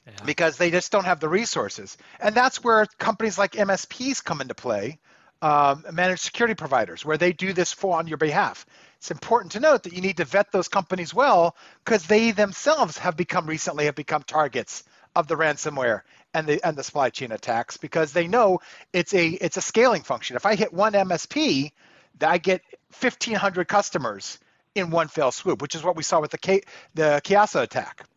yeah. 0.06 0.14
because 0.26 0.58
they 0.58 0.72
just 0.72 0.92
don't 0.92 1.06
have 1.06 1.20
the 1.20 1.30
resources. 1.30 1.98
And 2.20 2.36
that's 2.36 2.64
where 2.64 2.86
companies 2.98 3.38
like 3.38 3.54
MSPs 3.54 4.24
come 4.24 4.42
into 4.42 4.56
play, 4.56 5.00
um, 5.44 5.84
managed 5.92 6.22
security 6.22 6.56
providers, 6.56 7.04
where 7.04 7.18
they 7.18 7.34
do 7.34 7.52
this 7.52 7.74
for 7.74 8.00
on 8.00 8.08
your 8.08 8.18
behalf. 8.18 8.66
It's 8.98 9.12
important 9.12 9.52
to 9.52 9.60
note 9.60 9.84
that 9.84 9.92
you 9.92 10.00
need 10.00 10.18
to 10.18 10.26
vet 10.26 10.54
those 10.54 10.70
companies 10.70 11.14
well 11.14 11.58
because 11.84 12.08
they 12.08 12.32
themselves 12.32 12.98
have 13.00 13.18
become 13.18 13.46
recently 13.46 13.86
have 13.86 13.96
become 13.96 14.24
targets 14.24 14.86
of 15.18 15.28
the 15.28 15.36
ransomware 15.36 16.02
and 16.34 16.48
the 16.48 16.66
and 16.66 16.78
the 16.78 16.84
supply 16.84 17.10
chain 17.10 17.34
attacks 17.34 17.76
because 17.76 18.14
they 18.14 18.26
know 18.26 18.62
it's 18.94 19.14
a 19.14 19.28
it's 19.28 19.58
a 19.58 19.62
scaling 19.62 20.02
function. 20.02 20.38
If 20.38 20.46
I 20.46 20.56
hit 20.56 20.72
one 20.72 20.94
MSP, 20.94 21.74
I 22.22 22.38
get 22.38 22.62
1,500 22.98 23.68
customers 23.68 24.40
in 24.76 24.92
one 24.92 25.10
fell 25.10 25.34
swoop, 25.34 25.62
which 25.62 25.76
is 25.76 25.84
what 25.84 25.98
we 25.98 26.04
saw 26.04 26.22
with 26.22 26.32
the 26.32 26.38
K, 26.38 26.62
the 26.94 27.22
Kaseya 27.26 27.64
attack. 27.64 28.08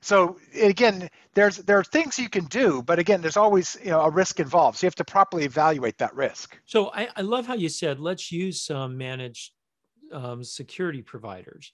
So 0.00 0.38
again, 0.54 1.08
there's 1.34 1.58
there 1.58 1.78
are 1.78 1.84
things 1.84 2.18
you 2.18 2.28
can 2.28 2.44
do, 2.46 2.82
but 2.82 2.98
again, 2.98 3.20
there's 3.20 3.36
always 3.36 3.76
you 3.82 3.90
know 3.90 4.00
a 4.00 4.10
risk 4.10 4.40
involved. 4.40 4.78
So 4.78 4.86
you 4.86 4.88
have 4.88 4.94
to 4.96 5.04
properly 5.04 5.44
evaluate 5.44 5.98
that 5.98 6.14
risk. 6.14 6.58
So 6.64 6.90
I, 6.94 7.08
I 7.16 7.22
love 7.22 7.46
how 7.46 7.54
you 7.54 7.68
said 7.68 8.00
let's 8.00 8.30
use 8.30 8.62
some 8.62 8.96
managed 8.96 9.52
um, 10.12 10.44
security 10.44 11.02
providers, 11.02 11.72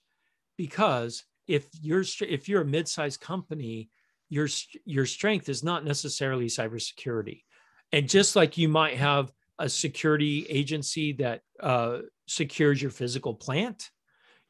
because 0.57 1.23
if 1.47 1.67
you're 1.81 2.03
if 2.21 2.49
you're 2.49 2.61
a 2.61 2.65
mid-sized 2.65 3.21
company, 3.21 3.89
your 4.29 4.47
your 4.85 5.05
strength 5.05 5.47
is 5.47 5.63
not 5.63 5.85
necessarily 5.85 6.47
cybersecurity, 6.47 7.43
and 7.91 8.09
just 8.09 8.35
like 8.35 8.57
you 8.57 8.67
might 8.67 8.97
have 8.97 9.31
a 9.59 9.69
security 9.69 10.45
agency 10.49 11.13
that 11.13 11.41
uh, 11.59 11.99
secures 12.27 12.81
your 12.81 12.91
physical 12.91 13.35
plant, 13.35 13.91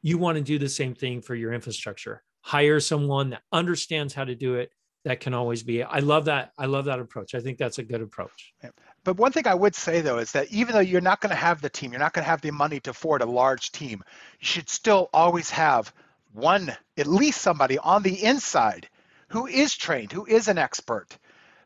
you 0.02 0.16
want 0.16 0.36
to 0.38 0.42
do 0.42 0.58
the 0.58 0.68
same 0.68 0.94
thing 0.94 1.20
for 1.20 1.34
your 1.34 1.52
infrastructure 1.52 2.23
hire 2.44 2.78
someone 2.78 3.30
that 3.30 3.40
understands 3.52 4.12
how 4.12 4.22
to 4.22 4.34
do 4.34 4.56
it 4.56 4.70
that 5.06 5.18
can 5.18 5.32
always 5.32 5.62
be 5.62 5.82
i 5.82 5.98
love 5.98 6.26
that 6.26 6.52
i 6.58 6.66
love 6.66 6.84
that 6.84 7.00
approach. 7.00 7.34
I 7.34 7.40
think 7.40 7.56
that's 7.56 7.78
a 7.78 7.82
good 7.82 8.02
approach. 8.02 8.52
But 9.02 9.16
one 9.16 9.32
thing 9.32 9.46
i 9.46 9.54
would 9.54 9.74
say 9.74 10.02
though 10.02 10.18
is 10.18 10.32
that 10.32 10.52
even 10.52 10.74
though 10.74 10.80
you're 10.80 11.00
not 11.00 11.22
going 11.22 11.30
to 11.30 11.36
have 11.36 11.62
the 11.62 11.70
team 11.70 11.90
you're 11.90 12.00
not 12.00 12.12
going 12.12 12.22
to 12.22 12.28
have 12.28 12.42
the 12.42 12.50
money 12.50 12.80
to 12.80 12.90
afford 12.90 13.22
a 13.22 13.26
large 13.26 13.72
team 13.72 14.04
you 14.40 14.46
should 14.46 14.68
still 14.68 15.08
always 15.14 15.48
have 15.48 15.90
one 16.34 16.70
at 16.98 17.06
least 17.06 17.40
somebody 17.40 17.78
on 17.78 18.02
the 18.02 18.22
inside 18.22 18.90
who 19.28 19.46
is 19.46 19.74
trained 19.74 20.12
who 20.12 20.26
is 20.26 20.46
an 20.46 20.58
expert 20.58 21.16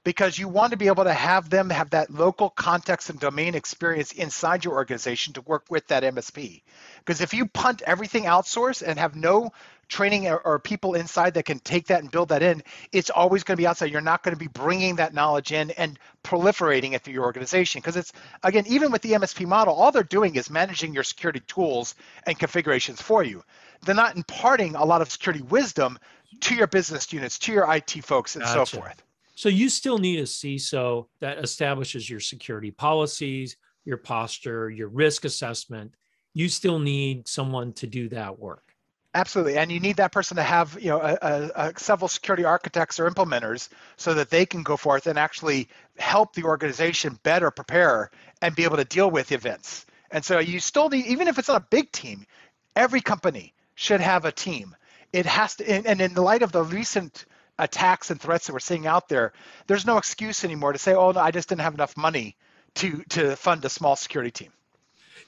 because 0.08 0.38
you 0.38 0.48
want 0.48 0.70
to 0.70 0.78
be 0.78 0.86
able 0.86 1.04
to 1.04 1.12
have 1.12 1.50
them 1.50 1.68
have 1.68 1.90
that 1.90 2.08
local 2.08 2.48
context 2.48 3.10
and 3.10 3.20
domain 3.20 3.54
experience 3.54 4.10
inside 4.12 4.64
your 4.64 4.72
organization 4.72 5.34
to 5.34 5.42
work 5.42 5.66
with 5.68 5.86
that 5.88 6.02
MSP. 6.02 6.62
Because 7.00 7.20
if 7.20 7.34
you 7.34 7.44
punt 7.44 7.82
everything 7.86 8.24
outsourced 8.24 8.80
and 8.80 8.98
have 8.98 9.14
no 9.14 9.52
training 9.86 10.26
or, 10.26 10.38
or, 10.38 10.58
people 10.60 10.94
inside 10.94 11.34
that 11.34 11.44
can 11.44 11.58
take 11.58 11.88
that 11.88 12.00
and 12.00 12.10
build 12.10 12.30
that 12.30 12.42
in, 12.42 12.62
it's 12.90 13.10
always 13.10 13.44
going 13.44 13.56
to 13.56 13.60
be 13.60 13.66
outside. 13.66 13.92
You're 13.92 14.00
not 14.00 14.22
going 14.22 14.34
to 14.34 14.38
be 14.38 14.48
bringing 14.48 14.96
that 14.96 15.12
knowledge 15.12 15.52
in 15.52 15.72
and 15.72 15.98
proliferating 16.24 16.94
it 16.94 17.02
through 17.02 17.12
your 17.12 17.24
organization. 17.24 17.82
Because 17.82 17.96
it's, 17.96 18.14
again, 18.42 18.64
even 18.66 18.90
with 18.90 19.02
the 19.02 19.12
MSP 19.12 19.44
model, 19.44 19.74
all 19.74 19.92
they're 19.92 20.02
doing 20.02 20.36
is 20.36 20.48
managing 20.48 20.94
your 20.94 21.04
security 21.04 21.42
tools 21.46 21.94
and 22.24 22.38
configurations 22.38 23.02
for 23.02 23.22
you. 23.22 23.44
They're 23.84 23.94
not 23.94 24.16
imparting 24.16 24.74
a 24.74 24.86
lot 24.86 25.02
of 25.02 25.10
security 25.10 25.42
wisdom 25.42 25.98
to 26.40 26.54
your 26.54 26.66
business 26.66 27.12
units, 27.12 27.38
to 27.40 27.52
your 27.52 27.70
IT 27.70 27.90
folks, 28.04 28.36
and 28.36 28.42
gotcha. 28.42 28.64
so 28.64 28.78
forth. 28.78 29.02
So 29.38 29.48
you 29.48 29.68
still 29.68 29.98
need 29.98 30.18
a 30.18 30.24
CISO 30.24 31.06
that 31.20 31.38
establishes 31.38 32.10
your 32.10 32.18
security 32.18 32.72
policies, 32.72 33.56
your 33.84 33.96
posture, 33.96 34.68
your 34.68 34.88
risk 34.88 35.24
assessment. 35.24 35.94
you 36.34 36.48
still 36.48 36.80
need 36.80 37.28
someone 37.28 37.72
to 37.74 37.86
do 37.86 38.08
that 38.08 38.36
work. 38.36 38.74
Absolutely, 39.14 39.56
and 39.56 39.70
you 39.70 39.78
need 39.78 39.94
that 39.98 40.10
person 40.10 40.36
to 40.38 40.42
have 40.42 40.76
you 40.80 40.88
know 40.88 41.00
a, 41.00 41.16
a, 41.22 41.50
a 41.54 41.78
several 41.78 42.08
security 42.08 42.44
architects 42.44 42.98
or 42.98 43.08
implementers 43.08 43.68
so 43.96 44.12
that 44.12 44.28
they 44.28 44.44
can 44.44 44.64
go 44.64 44.76
forth 44.76 45.06
and 45.06 45.16
actually 45.16 45.68
help 45.98 46.34
the 46.34 46.42
organization 46.42 47.16
better 47.22 47.52
prepare 47.52 48.10
and 48.42 48.56
be 48.56 48.64
able 48.64 48.76
to 48.76 48.84
deal 48.84 49.08
with 49.08 49.30
events. 49.30 49.86
And 50.10 50.24
so 50.24 50.40
you 50.40 50.58
still 50.58 50.88
need, 50.88 51.06
even 51.06 51.28
if 51.28 51.38
it's 51.38 51.46
not 51.46 51.62
a 51.62 51.66
big 51.70 51.92
team, 51.92 52.26
every 52.74 53.00
company 53.00 53.54
should 53.76 54.00
have 54.00 54.24
a 54.24 54.32
team. 54.32 54.74
It 55.12 55.26
has 55.26 55.54
to, 55.56 55.70
and, 55.70 55.86
and 55.86 56.00
in 56.00 56.14
the 56.14 56.22
light 56.22 56.42
of 56.42 56.50
the 56.50 56.64
recent 56.64 57.24
attacks 57.58 58.10
and 58.10 58.20
threats 58.20 58.46
that 58.46 58.52
we're 58.52 58.60
seeing 58.60 58.86
out 58.86 59.08
there, 59.08 59.32
there's 59.66 59.86
no 59.86 59.98
excuse 59.98 60.44
anymore 60.44 60.72
to 60.72 60.78
say, 60.78 60.94
"Oh 60.94 61.12
no, 61.12 61.20
I 61.20 61.30
just 61.30 61.48
didn't 61.48 61.62
have 61.62 61.74
enough 61.74 61.96
money 61.96 62.36
to 62.76 63.02
to 63.10 63.36
fund 63.36 63.64
a 63.64 63.68
small 63.68 63.96
security 63.96 64.30
team." 64.30 64.52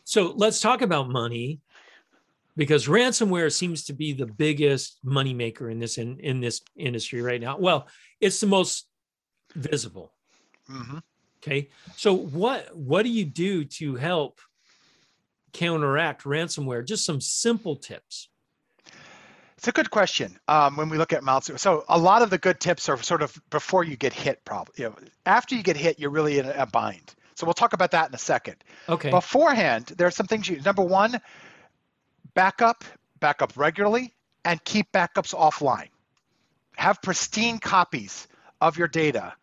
So 0.05 0.33
let's 0.37 0.61
talk 0.61 0.83
about 0.83 1.09
money 1.09 1.61
because 2.57 2.87
ransomware 2.87 3.53
seems 3.53 3.85
to 3.85 3.93
be 3.93 4.13
the 4.13 4.27
biggest 4.27 5.05
moneymaker 5.05 5.71
in 5.71 5.79
this 5.79 5.99
in, 5.99 6.19
in 6.21 6.41
this 6.41 6.61
industry 6.77 7.23
right 7.23 7.41
now. 7.41 7.59
Well, 7.59 7.87
it's 8.21 8.41
the 8.41 8.47
most 8.47 8.87
visible. 9.55 10.13
Mm-hmm. 10.71 10.99
Okay. 11.43 11.69
So 11.97 12.15
what 12.15 12.77
what 12.77 13.03
do 13.03 13.09
you 13.11 13.25
do 13.25 13.65
to 13.65 13.97
help 13.97 14.41
counteract 15.53 16.25
ransomware? 16.25 16.85
Just 16.87 17.05
some 17.05 17.21
simple 17.21 17.77
tips. 17.77 18.29
It's 19.61 19.69
a 19.69 19.73
good 19.73 19.91
question. 19.91 20.39
Um, 20.49 20.77
when 20.77 20.89
we 20.89 20.97
look 20.97 21.13
at 21.13 21.23
malware, 21.23 21.61
so 21.61 21.85
a 21.87 21.99
lot 21.99 22.23
of 22.23 22.31
the 22.31 22.39
good 22.39 22.61
tips 22.61 22.89
are 22.89 22.97
sort 23.03 23.21
of 23.21 23.39
before 23.51 23.85
you 23.85 23.95
get 23.95 24.15
hit. 24.15 24.43
Probably, 24.47 24.73
you 24.79 24.85
know, 24.85 24.97
after 25.27 25.55
you 25.55 25.63
get 25.63 25.77
hit, 25.77 25.99
you're 25.99 26.09
really 26.09 26.39
in 26.39 26.47
a 26.47 26.65
bind. 26.65 27.15
So 27.35 27.45
we'll 27.45 27.53
talk 27.53 27.75
about 27.75 27.91
that 27.91 28.09
in 28.09 28.15
a 28.15 28.19
second. 28.19 28.57
Okay. 28.89 29.11
Beforehand, 29.11 29.93
there 29.99 30.07
are 30.07 30.11
some 30.11 30.27
things 30.27 30.49
you. 30.49 30.63
Number 30.63 30.81
one, 30.81 31.21
backup, 32.33 32.85
backup 33.21 33.53
regularly, 33.55 34.15
and 34.47 34.65
keep 34.65 34.91
backups 34.93 35.35
offline. 35.35 35.91
Have 36.77 37.03
pristine 37.03 37.59
copies 37.59 38.29
of 38.63 38.79
your 38.79 38.89
data 38.89 39.35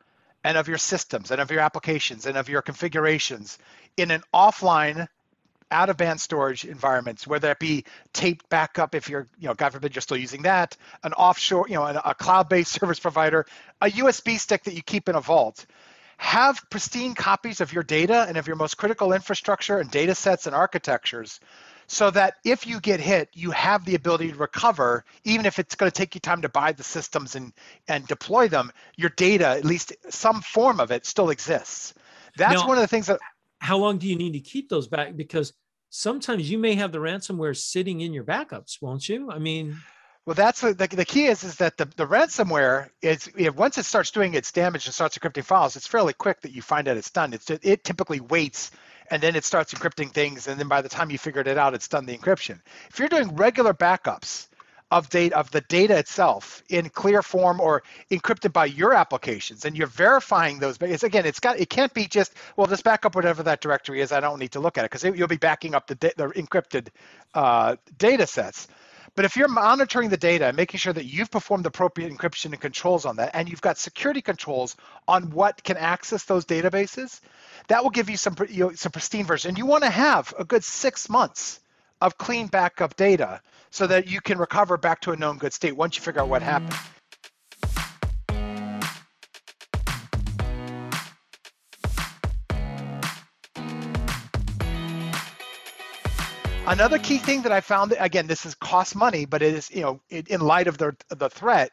and 0.44 0.58
of 0.58 0.68
your 0.68 0.80
systems 0.80 1.30
and 1.30 1.40
of 1.40 1.52
your 1.52 1.60
applications 1.60 2.26
and 2.26 2.38
of 2.38 2.50
your 2.50 2.64
configurations 2.64 3.60
in 3.98 4.10
an 4.10 4.24
offline 4.34 5.08
out 5.72 5.90
of 5.90 5.98
band 5.98 6.20
storage 6.20 6.66
environments, 6.66 7.28
whether 7.28 7.48
that 7.48 7.60
be 7.60 7.86
taped 8.14 8.48
backup 8.50 8.96
if 8.96 9.10
you're, 9.10 9.28
you 9.40 9.48
know, 9.48 9.54
God 9.54 9.74
forbid 9.74 9.96
you're 9.96 10.02
still 10.02 10.18
using 10.18 10.44
that, 10.44 10.78
an 11.04 11.14
offshore, 11.14 11.68
you 11.68 11.76
know, 11.76 11.84
a, 11.84 12.02
a 12.06 12.16
cloud-based 12.16 12.72
service 12.80 13.00
provider, 13.00 13.46
a 13.82 13.88
USB 13.88 14.40
stick 14.40 14.64
that 14.64 14.74
you 14.74 14.82
keep 14.82 15.10
in 15.10 15.16
a 15.16 15.22
vault. 15.22 15.66
Have 16.18 16.68
pristine 16.70 17.14
copies 17.14 17.62
of 17.62 17.74
your 17.74 17.84
data 17.84 18.26
and 18.28 18.38
of 18.38 18.48
your 18.48 18.56
most 18.56 18.76
critical 18.78 19.14
infrastructure 19.14 19.78
and 19.78 19.92
data 19.92 20.16
sets 20.16 20.48
and 20.48 20.56
architectures 20.56 21.40
so 21.88 22.12
that 22.12 22.36
if 22.44 22.68
you 22.68 22.80
get 22.82 23.00
hit, 23.00 23.30
you 23.34 23.52
have 23.52 23.86
the 23.86 23.96
ability 23.96 24.32
to 24.32 24.38
recover, 24.38 25.06
even 25.24 25.46
if 25.46 25.58
it's 25.58 25.76
going 25.76 25.90
to 25.90 25.96
take 25.96 26.16
you 26.16 26.22
time 26.22 26.42
to 26.42 26.50
buy 26.50 26.74
the 26.74 26.84
systems 26.84 27.36
and, 27.36 27.54
and 27.88 28.06
deploy 28.08 28.50
them, 28.50 28.72
your 28.98 29.10
data, 29.12 29.48
at 29.48 29.64
least 29.64 29.96
some 30.10 30.42
form 30.42 30.80
of 30.80 30.92
it, 30.92 31.06
still 31.06 31.30
exists. 31.30 31.94
That's 32.36 32.62
now, 32.62 32.68
one 32.68 32.78
of 32.78 32.82
the 32.82 32.88
things 32.88 33.08
that. 33.08 33.20
How 33.60 33.78
long 33.78 33.98
do 33.98 34.08
you 34.08 34.16
need 34.16 34.34
to 34.34 34.40
keep 34.40 34.70
those 34.70 34.88
back? 34.88 35.16
Because 35.16 35.54
sometimes 35.90 36.50
you 36.50 36.58
may 36.58 36.76
have 36.76 36.92
the 36.92 37.00
ransomware 37.00 37.56
sitting 37.56 38.02
in 38.02 38.14
your 38.14 38.24
backups, 38.24 38.82
won't 38.82 39.08
you? 39.10 39.32
I 39.32 39.40
mean, 39.40 39.78
well, 40.26 40.34
that's 40.34 40.60
the, 40.60 40.74
the 40.74 41.06
key 41.06 41.28
is 41.28 41.46
is 41.46 41.56
that 41.56 41.78
the, 41.78 41.86
the 41.96 42.06
ransomware 42.06 42.90
is 43.02 43.30
once 43.56 43.78
it 43.78 43.86
starts 43.86 44.12
doing 44.12 44.34
its 44.34 44.52
damage 44.52 44.86
and 44.86 44.94
starts 44.94 45.18
encrypting 45.18 45.46
files, 45.46 45.78
it's 45.78 45.88
fairly 45.88 46.14
quick 46.14 46.42
that 46.42 46.52
you 46.52 46.62
find 46.62 46.90
out 46.90 46.98
it's 46.98 47.12
done. 47.12 47.34
It's 47.34 47.50
it 47.50 47.84
typically 47.86 48.20
waits 48.20 48.72
and 49.10 49.24
then 49.24 49.38
it 49.38 49.46
starts 49.46 49.74
encrypting 49.74 50.12
things, 50.12 50.48
and 50.48 50.60
then 50.60 50.68
by 50.68 50.82
the 50.82 50.90
time 50.90 51.10
you 51.10 51.18
figured 51.18 51.48
it 51.48 51.58
out, 51.58 51.74
it's 51.74 51.88
done 51.88 52.06
the 52.06 52.18
encryption. 52.18 52.60
If 52.90 53.00
you're 53.00 53.08
doing 53.08 53.38
regular 53.38 53.74
backups 53.74 54.50
of 54.90 55.10
data 55.10 55.38
of 55.38 55.52
the 55.52 55.62
data 55.62 55.98
itself 55.98 56.64
in 56.70 56.90
clear 56.90 57.22
form 57.22 57.60
or 57.60 57.84
encrypted 58.10 58.54
by 58.54 58.66
your 58.66 58.94
applications, 58.94 59.66
and 59.66 59.78
you're 59.78 59.88
verifying 59.88 60.60
those, 60.60 60.78
it's 60.82 61.04
again, 61.04 61.26
it's 61.26 61.40
got 61.40 61.60
it 61.60 61.70
can't 61.70 61.94
be 61.94 62.06
just 62.08 62.34
well, 62.56 62.68
just 62.68 62.84
back 62.84 63.06
up 63.06 63.16
whatever 63.16 63.44
that 63.44 63.62
directory 63.62 64.02
is. 64.02 64.12
I 64.12 64.20
don't 64.20 64.40
need 64.40 64.54
to 64.54 64.60
look 64.60 64.78
at 64.78 64.86
it 64.86 64.92
because 64.92 65.04
you'll 65.04 65.28
be 65.28 65.38
backing 65.38 65.76
up 65.76 65.88
the 65.88 65.96
the 65.96 66.28
encrypted 66.36 66.88
uh, 67.34 67.76
data 67.98 68.28
sets. 68.28 68.68
But 69.16 69.26
if 69.26 69.36
you're 69.36 69.48
monitoring 69.48 70.10
the 70.10 70.18
data 70.18 70.46
and 70.46 70.56
making 70.56 70.78
sure 70.78 70.94
that 70.94 71.06
you've 71.06 71.32
performed 71.32 71.66
appropriate 71.66 72.14
encryption 72.14 72.52
and 72.52 72.62
controls 72.62 73.04
on 73.04 73.16
that, 73.16 73.32
and 73.34 73.50
you've 73.50 73.62
got 73.62 73.80
security 73.80 74.22
controls 74.22 74.76
on 75.08 75.32
what 75.32 75.64
can 75.64 75.76
access 75.76 76.24
those 76.26 76.46
databases, 76.46 77.20
that 77.68 77.82
will 77.82 77.90
give 77.90 78.12
you 78.12 78.18
some 78.18 78.36
you 78.48 78.66
know, 78.66 78.74
some 78.74 78.92
pristine 78.92 79.26
version. 79.26 79.56
You 79.56 79.66
want 79.66 79.84
to 79.86 79.90
have 79.90 80.36
a 80.38 80.46
good 80.46 80.64
six 80.64 81.10
months 81.10 81.60
of 82.02 82.18
clean 82.18 82.48
backup 82.48 82.96
data 82.96 83.42
so 83.70 83.88
that 83.88 84.08
you 84.08 84.22
can 84.22 84.38
recover 84.38 84.78
back 84.78 85.02
to 85.02 85.12
a 85.12 85.16
known 85.16 85.38
good 85.38 85.54
state 85.54 85.76
once 85.76 85.96
you 85.98 86.02
figure 86.02 86.22
out 86.22 86.30
what 86.30 86.42
happened. 86.42 86.76
Another 96.68 97.00
key 97.00 97.18
thing 97.18 97.44
that 97.44 97.54
I 97.54 97.62
found, 97.62 97.96
again, 97.98 98.28
this 98.28 98.46
is 98.46 98.54
cost 98.56 98.94
money, 98.94 99.26
but 99.26 99.42
it 99.42 99.54
is, 99.54 99.72
you 99.72 99.82
know, 99.82 100.02
in 100.10 100.42
light 100.42 100.68
of 100.68 100.78
the 100.78 100.98
the 101.08 101.30
threat, 101.30 101.72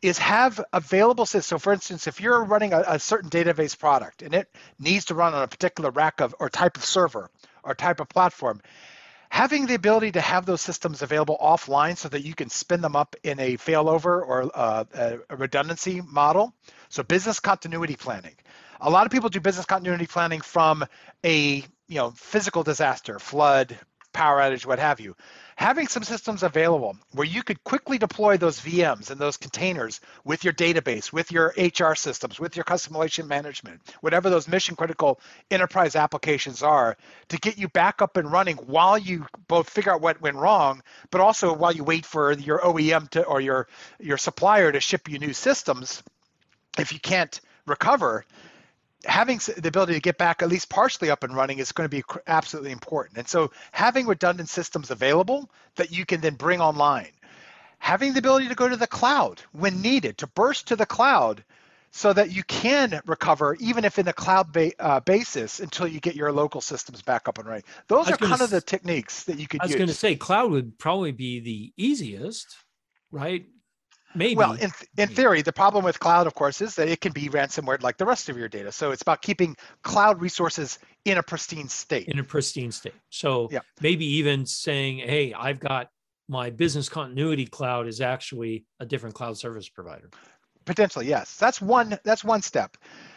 is 0.00 0.16
have 0.16 0.64
available 0.72 1.26
systems. 1.26 1.46
So, 1.46 1.58
for 1.58 1.70
instance, 1.70 2.06
if 2.06 2.18
you're 2.18 2.42
running 2.42 2.72
a, 2.72 2.82
a, 2.88 2.98
certain 2.98 3.28
database 3.28 3.78
product 3.78 4.22
and 4.22 4.34
it 4.34 4.48
needs 4.78 5.04
to 5.06 5.14
run 5.14 5.34
on 5.34 5.42
a 5.42 5.48
particular 5.48 5.90
rack 5.90 6.20
of 6.20 6.34
or 6.40 6.48
type 6.48 6.78
of 6.78 6.84
server 6.84 7.30
or 7.62 7.74
type 7.74 8.00
of 8.00 8.08
platform, 8.08 8.62
having 9.32 9.64
the 9.64 9.72
ability 9.72 10.12
to 10.12 10.20
have 10.20 10.44
those 10.44 10.60
systems 10.60 11.00
available 11.00 11.38
offline 11.40 11.96
so 11.96 12.06
that 12.06 12.22
you 12.22 12.34
can 12.34 12.50
spin 12.50 12.82
them 12.82 12.94
up 12.94 13.16
in 13.22 13.40
a 13.40 13.56
failover 13.56 14.20
or 14.20 14.50
uh, 14.54 14.84
a 15.30 15.36
redundancy 15.36 16.02
model. 16.02 16.52
So, 16.90 17.02
business 17.02 17.40
continuity 17.40 17.96
planning. 17.96 18.34
A 18.82 18.90
lot 18.90 19.06
of 19.06 19.10
people 19.10 19.30
do 19.30 19.40
business 19.40 19.64
continuity 19.64 20.06
planning 20.06 20.42
from 20.42 20.84
a 21.24 21.64
you 21.88 21.96
know 21.96 22.10
physical 22.10 22.62
disaster, 22.62 23.18
flood, 23.18 23.78
power 24.12 24.38
outage, 24.40 24.66
what 24.66 24.78
have 24.78 25.00
you. 25.00 25.16
Having 25.56 25.88
some 25.88 26.02
systems 26.02 26.42
available 26.42 26.96
where 27.12 27.26
you 27.26 27.42
could 27.42 27.62
quickly 27.62 27.98
deploy 27.98 28.36
those 28.36 28.60
VMs 28.60 29.10
and 29.10 29.20
those 29.20 29.36
containers 29.36 30.00
with 30.24 30.44
your 30.44 30.52
database, 30.52 31.12
with 31.12 31.30
your 31.30 31.54
HR 31.56 31.94
systems, 31.94 32.40
with 32.40 32.56
your 32.56 32.64
custom 32.64 32.94
relationship 32.94 33.28
management, 33.28 33.80
whatever 34.00 34.30
those 34.30 34.48
mission 34.48 34.76
critical 34.76 35.20
enterprise 35.50 35.94
applications 35.94 36.62
are, 36.62 36.96
to 37.28 37.36
get 37.38 37.58
you 37.58 37.68
back 37.68 38.02
up 38.02 38.16
and 38.16 38.32
running 38.32 38.56
while 38.56 38.98
you 38.98 39.26
both 39.46 39.68
figure 39.68 39.92
out 39.92 40.00
what 40.00 40.20
went 40.20 40.36
wrong, 40.36 40.82
but 41.10 41.20
also 41.20 41.54
while 41.54 41.72
you 41.72 41.84
wait 41.84 42.06
for 42.06 42.32
your 42.32 42.60
OEM 42.60 43.08
to 43.10 43.24
or 43.24 43.40
your 43.40 43.68
your 44.00 44.16
supplier 44.18 44.72
to 44.72 44.80
ship 44.80 45.08
you 45.08 45.18
new 45.18 45.32
systems. 45.32 46.02
If 46.78 46.92
you 46.92 46.98
can't 46.98 47.40
recover, 47.66 48.24
having 49.04 49.38
the 49.56 49.68
ability 49.68 49.94
to 49.94 50.00
get 50.00 50.18
back 50.18 50.42
at 50.42 50.48
least 50.48 50.68
partially 50.68 51.10
up 51.10 51.24
and 51.24 51.34
running 51.34 51.58
is 51.58 51.72
going 51.72 51.88
to 51.88 51.96
be 51.96 52.04
absolutely 52.26 52.72
important. 52.72 53.18
And 53.18 53.28
so 53.28 53.50
having 53.72 54.06
redundant 54.06 54.48
systems 54.48 54.90
available 54.90 55.50
that 55.76 55.90
you 55.90 56.06
can 56.06 56.20
then 56.20 56.34
bring 56.34 56.60
online, 56.60 57.12
having 57.78 58.12
the 58.12 58.20
ability 58.20 58.48
to 58.48 58.54
go 58.54 58.68
to 58.68 58.76
the 58.76 58.86
cloud 58.86 59.42
when 59.52 59.82
needed, 59.82 60.18
to 60.18 60.26
burst 60.26 60.68
to 60.68 60.76
the 60.76 60.86
cloud 60.86 61.44
so 61.90 62.12
that 62.12 62.30
you 62.30 62.42
can 62.44 63.00
recover 63.04 63.54
even 63.60 63.84
if 63.84 63.98
in 63.98 64.08
a 64.08 64.12
cloud 64.12 64.52
ba- 64.52 64.72
uh, 64.78 65.00
basis 65.00 65.60
until 65.60 65.86
you 65.86 66.00
get 66.00 66.16
your 66.16 66.32
local 66.32 66.60
systems 66.60 67.02
back 67.02 67.28
up 67.28 67.38
and 67.38 67.46
running. 67.46 67.64
Those 67.88 68.08
are 68.08 68.16
kind 68.16 68.40
of 68.40 68.50
the 68.50 68.62
techniques 68.62 69.24
that 69.24 69.38
you 69.38 69.46
could 69.46 69.60
I 69.60 69.66
was 69.66 69.74
going 69.74 69.88
to 69.88 69.94
say 69.94 70.16
cloud 70.16 70.50
would 70.50 70.78
probably 70.78 71.12
be 71.12 71.40
the 71.40 71.72
easiest, 71.76 72.56
right? 73.10 73.44
Maybe. 74.14 74.34
Well, 74.34 74.52
in, 74.52 74.70
in 74.98 75.08
theory, 75.08 75.42
the 75.42 75.52
problem 75.52 75.84
with 75.84 75.98
cloud, 75.98 76.26
of 76.26 76.34
course, 76.34 76.60
is 76.60 76.74
that 76.76 76.88
it 76.88 77.00
can 77.00 77.12
be 77.12 77.28
ransomware 77.28 77.82
like 77.82 77.96
the 77.96 78.04
rest 78.04 78.28
of 78.28 78.36
your 78.36 78.48
data. 78.48 78.70
So 78.72 78.90
it's 78.90 79.02
about 79.02 79.22
keeping 79.22 79.56
cloud 79.82 80.20
resources 80.20 80.78
in 81.04 81.18
a 81.18 81.22
pristine 81.22 81.68
state. 81.68 82.08
In 82.08 82.18
a 82.18 82.24
pristine 82.24 82.72
state. 82.72 82.94
So 83.10 83.48
yeah. 83.50 83.60
maybe 83.80 84.04
even 84.04 84.44
saying, 84.44 84.98
hey, 84.98 85.32
I've 85.32 85.60
got 85.60 85.88
my 86.28 86.50
business 86.50 86.88
continuity 86.88 87.46
cloud 87.46 87.86
is 87.86 88.00
actually 88.00 88.64
a 88.80 88.86
different 88.86 89.14
cloud 89.14 89.36
service 89.38 89.68
provider. 89.68 90.10
Potentially, 90.64 91.06
yes. 91.06 91.36
That's 91.36 91.60
one. 91.60 91.98
That's 92.04 92.22
one 92.22 92.42
step. 92.42 92.76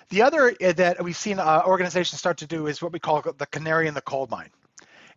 The 0.10 0.22
other 0.22 0.56
uh, 0.64 0.74
that 0.74 1.04
we've 1.04 1.16
seen 1.16 1.40
uh, 1.40 1.62
organizations 1.66 2.20
start 2.20 2.38
to 2.38 2.48
do 2.48 2.68
is 2.68 2.82
what 2.82 2.92
we 2.92 3.00
call 3.00 3.22
the 3.22 3.46
canary 3.48 3.88
in 3.88 3.94
the 3.94 4.02
coal 4.02 4.28
mine. 4.30 4.50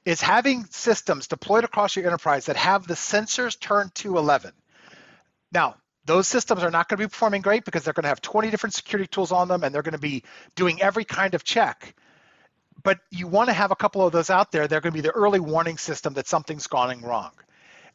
Is 0.04 0.20
having 0.20 0.64
systems 0.66 1.26
deployed 1.26 1.64
across 1.64 1.96
your 1.96 2.06
enterprise 2.06 2.46
that 2.46 2.56
have 2.56 2.86
the 2.86 2.94
sensors 2.94 3.58
turned 3.58 3.94
to 3.96 4.16
11 4.16 4.52
now, 5.52 5.76
those 6.04 6.26
systems 6.26 6.62
are 6.62 6.70
not 6.70 6.88
going 6.88 6.98
to 6.98 7.04
be 7.04 7.10
performing 7.10 7.42
great 7.42 7.64
because 7.64 7.84
they're 7.84 7.92
going 7.92 8.04
to 8.04 8.08
have 8.08 8.22
20 8.22 8.50
different 8.50 8.74
security 8.74 9.06
tools 9.06 9.30
on 9.30 9.48
them 9.48 9.62
and 9.62 9.74
they're 9.74 9.82
going 9.82 9.92
to 9.92 9.98
be 9.98 10.24
doing 10.54 10.80
every 10.80 11.04
kind 11.04 11.34
of 11.34 11.44
check. 11.44 11.94
But 12.82 13.00
you 13.10 13.26
want 13.26 13.48
to 13.48 13.52
have 13.52 13.70
a 13.70 13.76
couple 13.76 14.06
of 14.06 14.12
those 14.12 14.30
out 14.30 14.50
there. 14.50 14.66
They're 14.66 14.80
going 14.80 14.92
to 14.92 14.96
be 14.96 15.06
the 15.06 15.10
early 15.10 15.40
warning 15.40 15.76
system 15.76 16.14
that 16.14 16.26
something's 16.26 16.66
going 16.66 17.02
wrong. 17.02 17.32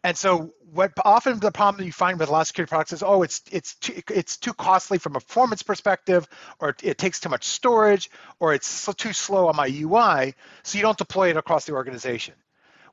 And 0.04 0.18
so, 0.18 0.54
what 0.74 0.92
often 1.06 1.39
the 1.39 1.52
problem 1.52 1.86
you 1.86 1.94
find 1.94 2.20
with 2.20 2.28
a 2.28 2.32
lot 2.32 2.42
of 2.42 2.48
security 2.48 2.70
products 2.70 2.92
is, 2.92 3.04
oh, 3.04 3.24
it's 3.24 3.42
it's 3.50 3.76
too, 3.76 4.02
it's 4.10 4.36
too 4.36 4.54
costly 4.54 4.98
from 4.98 5.16
a 5.16 5.22
performance 5.22 5.63
perspective, 5.63 6.28
or 6.60 6.76
it 6.84 6.98
takes 6.98 7.22
too 7.22 7.30
much 7.30 7.46
storage, 7.46 8.10
or 8.42 8.54
it's 8.54 8.94
too 8.96 9.13
slow 9.13 9.48
on 9.48 9.56
my 9.56 9.68
UI, 9.68 10.36
so 10.63 10.78
you 10.78 10.82
don't 10.82 10.98
deploy 10.98 11.30
it 11.30 11.38
across 11.38 11.63
the 11.66 11.72
organization 11.72 12.34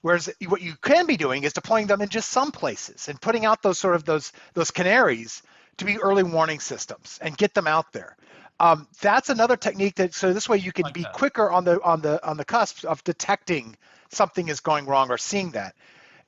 Whereas 0.03 0.31
what 0.49 0.63
you 0.63 0.75
can 0.81 1.07
be 1.07 1.17
doing 1.17 1.45
is 1.45 1.53
deploying 1.53 1.87
them 1.87 2.01
in 2.01 2.09
just 2.09 2.31
some 2.31 2.53
places 2.53 3.09
and 3.09 3.21
putting 3.21 3.45
out 3.45 3.63
those 3.63 3.79
sort 3.79 3.95
of 3.95 4.05
those 4.05 4.33
those 4.55 4.71
canaries 4.71 5.43
to 5.77 5.85
be 5.85 5.99
early 5.99 6.23
warning 6.23 6.61
systems 6.61 7.19
and 7.23 7.37
get 7.37 7.55
them 7.55 7.67
out 7.67 7.93
there. 7.93 8.17
Um, 8.59 8.87
that's 9.01 9.31
another 9.31 9.57
technique 9.57 9.97
that 9.97 10.15
so 10.15 10.33
this 10.33 10.49
way 10.49 10.59
you 10.59 10.73
can 10.73 10.85
like 10.85 10.95
be 10.95 11.03
that. 11.03 11.13
quicker 11.13 11.51
on 11.51 11.65
the 11.65 11.83
on 11.83 12.01
the 12.01 12.27
on 12.27 12.37
the 12.37 12.45
cusp 12.45 12.85
of 12.85 13.03
detecting 13.05 13.77
something 14.11 14.49
is 14.49 14.61
going 14.61 14.87
wrong 14.87 15.11
or 15.11 15.19
seeing 15.19 15.51
that 15.53 15.75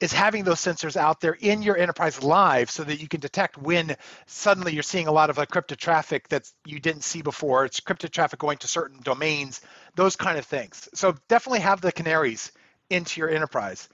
is 0.01 0.13
having 0.13 0.43
those 0.43 0.59
sensors 0.59 0.97
out 0.97 1.21
there 1.21 1.35
in 1.35 1.63
your 1.63 1.77
enterprise 1.77 2.23
live 2.25 2.69
so 2.71 2.83
that 2.83 3.01
you 3.01 3.07
can 3.07 3.21
detect 3.21 3.57
when 3.57 3.95
suddenly 4.27 4.73
you're 4.73 4.83
seeing 4.83 5.07
a 5.07 5.13
lot 5.13 5.31
of 5.31 5.37
encrypted 5.37 5.77
traffic 5.77 6.29
that 6.29 6.51
you 6.65 6.81
didn't 6.81 7.05
see 7.05 7.23
before. 7.23 7.65
It's 7.65 7.79
encrypted 7.79 8.11
traffic 8.11 8.41
going 8.41 8.59
to 8.59 8.69
certain 8.69 8.99
domains, 9.05 9.61
those 9.95 10.17
kind 10.17 10.39
of 10.39 10.45
things. 10.45 10.89
So 10.93 11.15
definitely 11.29 11.61
have 11.61 11.81
the 11.81 11.93
canaries 11.93 12.51
into 12.91 13.21
your 13.21 13.31
enterprise. 13.31 13.89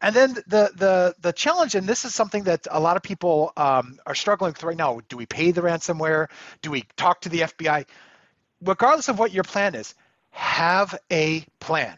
And 0.00 0.14
then 0.14 0.34
the 0.34 0.70
the 0.74 1.14
the 1.20 1.32
challenge, 1.32 1.74
and 1.74 1.86
this 1.86 2.04
is 2.04 2.14
something 2.14 2.44
that 2.44 2.66
a 2.70 2.80
lot 2.80 2.96
of 2.96 3.02
people 3.02 3.52
um, 3.56 3.98
are 4.06 4.14
struggling 4.14 4.52
with 4.52 4.62
right 4.62 4.76
now. 4.76 5.00
Do 5.08 5.16
we 5.16 5.26
pay 5.26 5.52
the 5.52 5.62
ransomware? 5.62 6.28
Do 6.60 6.70
we 6.70 6.84
talk 6.96 7.22
to 7.22 7.28
the 7.28 7.40
FBI? 7.40 7.86
Regardless 8.62 9.08
of 9.08 9.18
what 9.18 9.32
your 9.32 9.44
plan 9.44 9.74
is, 9.74 9.94
have 10.30 10.98
a 11.10 11.44
plan. 11.60 11.96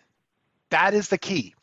That 0.71 0.95
is 0.95 1.09
the 1.09 1.19
key. 1.19 1.55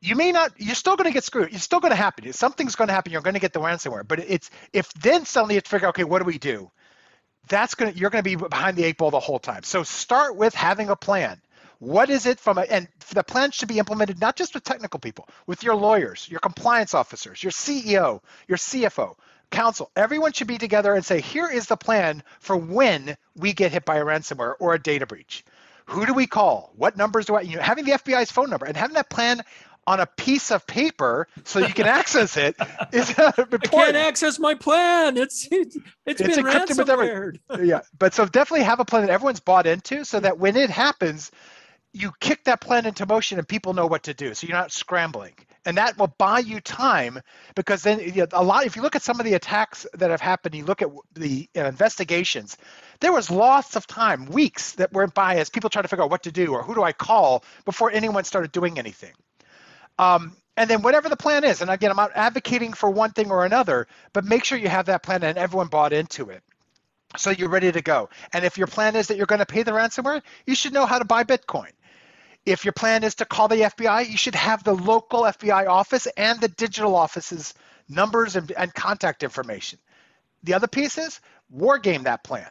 You 0.00 0.14
may 0.14 0.30
not. 0.30 0.52
You're 0.56 0.76
still 0.76 0.94
going 0.94 1.08
to 1.08 1.12
get 1.12 1.24
screwed. 1.24 1.52
It's 1.52 1.64
still 1.64 1.80
going 1.80 1.90
to 1.90 1.96
happen. 1.96 2.32
Something's 2.32 2.76
going 2.76 2.88
to 2.88 2.94
happen. 2.94 3.10
You're 3.10 3.22
going 3.22 3.34
to 3.34 3.40
get 3.40 3.52
the 3.52 3.60
ransomware. 3.60 4.06
But 4.06 4.20
it's 4.20 4.50
if 4.72 4.92
then 4.94 5.24
suddenly 5.24 5.56
you 5.56 5.60
figure, 5.62 5.88
okay, 5.88 6.04
what 6.04 6.20
do 6.20 6.26
we 6.26 6.38
do? 6.38 6.70
That's 7.48 7.74
going 7.74 7.92
to 7.92 7.98
you're 7.98 8.10
going 8.10 8.22
to 8.22 8.28
be 8.28 8.36
behind 8.36 8.76
the 8.76 8.84
eight 8.84 8.98
ball 8.98 9.10
the 9.10 9.18
whole 9.18 9.40
time. 9.40 9.64
So 9.64 9.82
start 9.82 10.36
with 10.36 10.54
having 10.54 10.90
a 10.90 10.96
plan. 10.96 11.40
What 11.78 12.10
is 12.10 12.26
it 12.26 12.40
from 12.40 12.58
a, 12.58 12.62
and 12.62 12.88
the 13.12 13.22
plan 13.22 13.50
should 13.50 13.68
be 13.68 13.78
implemented 13.78 14.20
not 14.20 14.36
just 14.36 14.54
with 14.54 14.64
technical 14.64 14.98
people, 14.98 15.28
with 15.46 15.62
your 15.62 15.74
lawyers, 15.74 16.28
your 16.30 16.40
compliance 16.40 16.94
officers, 16.94 17.42
your 17.42 17.52
CEO, 17.52 18.20
your 18.48 18.58
CFO, 18.58 19.16
counsel. 19.50 19.90
Everyone 19.96 20.32
should 20.32 20.46
be 20.46 20.58
together 20.58 20.94
and 20.94 21.04
say, 21.04 21.20
here 21.20 21.48
is 21.50 21.66
the 21.66 21.76
plan 21.76 22.22
for 22.40 22.56
when 22.56 23.16
we 23.36 23.52
get 23.52 23.72
hit 23.72 23.84
by 23.84 23.96
a 23.96 24.04
ransomware 24.04 24.54
or 24.58 24.74
a 24.74 24.78
data 24.78 25.06
breach. 25.06 25.44
Who 25.86 26.04
do 26.04 26.14
we 26.14 26.26
call? 26.26 26.72
What 26.76 26.96
numbers 26.96 27.26
do 27.26 27.36
I, 27.36 27.42
you 27.42 27.56
know, 27.56 27.62
having 27.62 27.84
the 27.84 27.92
FBI's 27.92 28.30
phone 28.30 28.50
number 28.50 28.66
and 28.66 28.76
having 28.76 28.94
that 28.94 29.08
plan 29.08 29.42
on 29.86 30.00
a 30.00 30.06
piece 30.06 30.50
of 30.50 30.66
paper 30.66 31.28
so 31.44 31.60
you 31.60 31.72
can 31.72 31.86
access 31.86 32.36
it 32.36 32.56
is 32.92 33.10
important. 33.10 33.64
I 33.64 33.68
can't 33.68 33.96
access 33.96 34.38
my 34.38 34.54
plan. 34.54 35.16
It's 35.16 35.46
it's, 35.50 35.76
it's 36.04 36.20
been 36.20 36.44
encrypted 36.44 36.78
with 36.78 36.90
every, 36.90 37.40
Yeah, 37.68 37.82
but 37.96 38.14
so 38.14 38.26
definitely 38.26 38.64
have 38.64 38.80
a 38.80 38.84
plan 38.84 39.06
that 39.06 39.12
everyone's 39.12 39.40
bought 39.40 39.66
into 39.66 40.04
so 40.04 40.18
that 40.18 40.38
when 40.38 40.56
it 40.56 40.70
happens, 40.70 41.30
you 41.96 42.12
kick 42.20 42.44
that 42.44 42.60
plan 42.60 42.84
into 42.84 43.06
motion 43.06 43.38
and 43.38 43.48
people 43.48 43.72
know 43.72 43.86
what 43.86 44.02
to 44.02 44.12
do. 44.12 44.34
So 44.34 44.46
you're 44.46 44.56
not 44.56 44.70
scrambling. 44.70 45.32
And 45.64 45.78
that 45.78 45.96
will 45.98 46.14
buy 46.18 46.40
you 46.40 46.60
time 46.60 47.20
because 47.54 47.82
then 47.82 48.00
you 48.00 48.12
know, 48.12 48.26
a 48.32 48.44
lot, 48.44 48.66
if 48.66 48.76
you 48.76 48.82
look 48.82 48.94
at 48.94 49.02
some 49.02 49.18
of 49.18 49.24
the 49.24 49.32
attacks 49.32 49.86
that 49.94 50.10
have 50.10 50.20
happened, 50.20 50.54
you 50.54 50.64
look 50.64 50.82
at 50.82 50.90
the 51.14 51.48
investigations, 51.54 52.58
there 53.00 53.12
was 53.12 53.30
lots 53.30 53.76
of 53.76 53.86
time, 53.86 54.26
weeks 54.26 54.72
that 54.72 54.92
went 54.92 55.14
by 55.14 55.36
as 55.36 55.48
people 55.48 55.70
try 55.70 55.80
to 55.80 55.88
figure 55.88 56.04
out 56.04 56.10
what 56.10 56.24
to 56.24 56.32
do 56.32 56.52
or 56.52 56.62
who 56.62 56.74
do 56.74 56.82
I 56.82 56.92
call 56.92 57.42
before 57.64 57.90
anyone 57.90 58.24
started 58.24 58.52
doing 58.52 58.78
anything. 58.78 59.12
Um, 59.98 60.36
and 60.58 60.68
then 60.68 60.82
whatever 60.82 61.08
the 61.08 61.16
plan 61.16 61.44
is, 61.44 61.62
and 61.62 61.70
again, 61.70 61.90
I'm 61.90 61.96
not 61.96 62.12
advocating 62.14 62.74
for 62.74 62.90
one 62.90 63.12
thing 63.12 63.30
or 63.30 63.46
another, 63.46 63.88
but 64.12 64.24
make 64.24 64.44
sure 64.44 64.58
you 64.58 64.68
have 64.68 64.86
that 64.86 65.02
plan 65.02 65.22
and 65.22 65.38
everyone 65.38 65.68
bought 65.68 65.94
into 65.94 66.28
it. 66.28 66.42
So 67.16 67.30
you're 67.30 67.48
ready 67.48 67.72
to 67.72 67.80
go. 67.80 68.10
And 68.34 68.44
if 68.44 68.58
your 68.58 68.66
plan 68.66 68.96
is 68.96 69.08
that 69.08 69.16
you're 69.16 69.26
going 69.26 69.38
to 69.38 69.46
pay 69.46 69.62
the 69.62 69.70
ransomware, 69.70 70.22
you 70.46 70.54
should 70.54 70.74
know 70.74 70.84
how 70.84 70.98
to 70.98 71.04
buy 71.04 71.24
Bitcoin. 71.24 71.70
If 72.46 72.64
your 72.64 72.72
plan 72.72 73.02
is 73.02 73.16
to 73.16 73.24
call 73.24 73.48
the 73.48 73.62
FBI, 73.62 74.08
you 74.08 74.16
should 74.16 74.36
have 74.36 74.62
the 74.62 74.74
local 74.74 75.22
FBI 75.22 75.66
office 75.68 76.06
and 76.16 76.40
the 76.40 76.48
digital 76.48 76.94
office's 76.94 77.52
numbers 77.88 78.36
and, 78.36 78.50
and 78.52 78.72
contact 78.72 79.24
information. 79.24 79.80
The 80.44 80.54
other 80.54 80.68
piece 80.68 80.96
is 80.96 81.20
war 81.50 81.78
game 81.78 82.04
that 82.04 82.22
plan. 82.22 82.48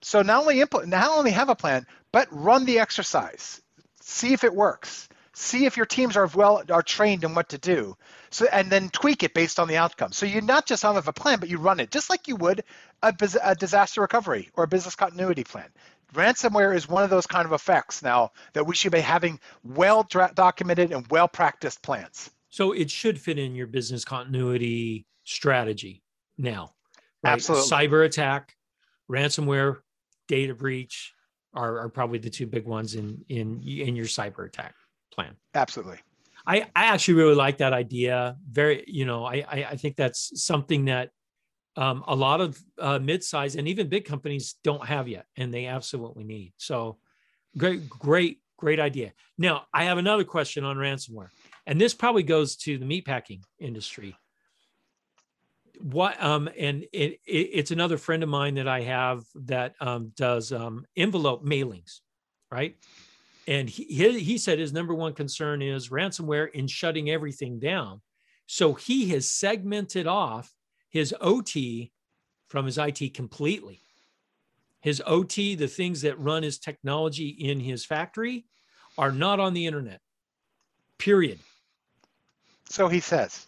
So 0.00 0.22
not 0.22 0.40
only 0.40 0.62
implement, 0.62 0.90
not 0.90 1.10
only 1.10 1.30
have 1.32 1.50
a 1.50 1.54
plan, 1.54 1.86
but 2.10 2.28
run 2.30 2.64
the 2.64 2.78
exercise. 2.78 3.60
See 4.00 4.32
if 4.32 4.44
it 4.44 4.54
works. 4.54 5.08
See 5.34 5.66
if 5.66 5.76
your 5.76 5.86
teams 5.86 6.16
are 6.16 6.26
well 6.26 6.62
are 6.70 6.82
trained 6.82 7.22
in 7.22 7.34
what 7.34 7.50
to 7.50 7.58
do. 7.58 7.96
So 8.30 8.46
and 8.50 8.70
then 8.70 8.88
tweak 8.88 9.22
it 9.22 9.34
based 9.34 9.60
on 9.60 9.68
the 9.68 9.76
outcome. 9.76 10.12
So 10.12 10.24
you 10.24 10.40
not 10.40 10.66
just 10.66 10.82
have 10.82 11.06
a 11.06 11.12
plan, 11.12 11.38
but 11.38 11.50
you 11.50 11.58
run 11.58 11.80
it 11.80 11.90
just 11.90 12.08
like 12.08 12.28
you 12.28 12.36
would 12.36 12.64
a, 13.02 13.14
a 13.42 13.54
disaster 13.54 14.00
recovery 14.00 14.48
or 14.54 14.64
a 14.64 14.68
business 14.68 14.96
continuity 14.96 15.44
plan 15.44 15.68
ransomware 16.12 16.74
is 16.74 16.88
one 16.88 17.04
of 17.04 17.10
those 17.10 17.26
kind 17.26 17.46
of 17.46 17.52
effects 17.52 18.02
now 18.02 18.30
that 18.52 18.66
we 18.66 18.74
should 18.74 18.92
be 18.92 19.00
having 19.00 19.40
well 19.64 20.06
documented 20.34 20.92
and 20.92 21.06
well 21.10 21.28
practiced 21.28 21.82
plans. 21.82 22.30
So 22.48 22.72
it 22.72 22.90
should 22.90 23.20
fit 23.20 23.38
in 23.38 23.54
your 23.54 23.66
business 23.66 24.04
continuity 24.04 25.06
strategy 25.24 26.02
now. 26.36 26.72
Right? 27.22 27.32
Absolutely. 27.32 27.68
Cyber 27.68 28.04
attack, 28.04 28.56
ransomware, 29.10 29.78
data 30.26 30.54
breach 30.54 31.12
are, 31.54 31.78
are 31.80 31.88
probably 31.88 32.18
the 32.18 32.30
two 32.30 32.46
big 32.46 32.66
ones 32.66 32.94
in 32.94 33.24
in 33.28 33.62
in 33.62 33.96
your 33.96 34.06
cyber 34.06 34.46
attack 34.46 34.74
plan. 35.12 35.36
Absolutely. 35.54 35.98
I, 36.46 36.62
I 36.74 36.86
actually 36.86 37.14
really 37.14 37.34
like 37.34 37.58
that 37.58 37.72
idea. 37.72 38.36
Very, 38.48 38.84
you 38.86 39.04
know, 39.04 39.24
I, 39.24 39.44
I, 39.48 39.66
I 39.70 39.76
think 39.76 39.96
that's 39.96 40.42
something 40.42 40.86
that 40.86 41.10
um, 41.80 42.04
a 42.06 42.14
lot 42.14 42.42
of 42.42 42.62
uh, 42.78 42.98
mid-size 42.98 43.56
and 43.56 43.66
even 43.66 43.88
big 43.88 44.04
companies 44.04 44.56
don't 44.62 44.84
have 44.86 45.08
yet, 45.08 45.24
and 45.36 45.52
they 45.52 45.64
absolutely 45.64 46.24
need. 46.24 46.52
So, 46.58 46.98
great, 47.56 47.88
great, 47.88 48.40
great 48.58 48.78
idea. 48.78 49.12
Now, 49.38 49.64
I 49.72 49.84
have 49.84 49.96
another 49.96 50.24
question 50.24 50.62
on 50.62 50.76
ransomware, 50.76 51.30
and 51.66 51.80
this 51.80 51.94
probably 51.94 52.22
goes 52.22 52.56
to 52.56 52.76
the 52.76 52.84
meatpacking 52.84 53.42
industry. 53.58 54.14
What 55.80 56.22
um, 56.22 56.50
and 56.58 56.84
it, 56.92 57.20
it, 57.26 57.48
it's 57.58 57.70
another 57.70 57.96
friend 57.96 58.22
of 58.22 58.28
mine 58.28 58.56
that 58.56 58.68
I 58.68 58.82
have 58.82 59.24
that 59.46 59.74
um, 59.80 60.12
does 60.14 60.52
um, 60.52 60.84
envelope 60.96 61.42
mailings, 61.42 62.00
right? 62.52 62.76
And 63.48 63.70
he, 63.70 63.84
he 64.20 64.36
said 64.36 64.58
his 64.58 64.74
number 64.74 64.92
one 64.94 65.14
concern 65.14 65.62
is 65.62 65.88
ransomware 65.88 66.50
in 66.50 66.66
shutting 66.66 67.08
everything 67.08 67.58
down. 67.58 68.02
So 68.46 68.74
he 68.74 69.08
has 69.10 69.26
segmented 69.26 70.06
off 70.06 70.52
his 70.90 71.14
OT 71.20 71.92
from 72.48 72.66
his 72.66 72.76
IT 72.76 73.14
completely. 73.14 73.80
His 74.80 75.02
OT, 75.06 75.54
the 75.54 75.68
things 75.68 76.02
that 76.02 76.18
run 76.18 76.42
his 76.42 76.58
technology 76.58 77.28
in 77.28 77.60
his 77.60 77.84
factory, 77.84 78.44
are 78.98 79.12
not 79.12 79.40
on 79.40 79.54
the 79.54 79.66
internet. 79.66 80.00
Period. 80.98 81.38
So 82.68 82.88
he 82.88 83.00
says. 83.00 83.46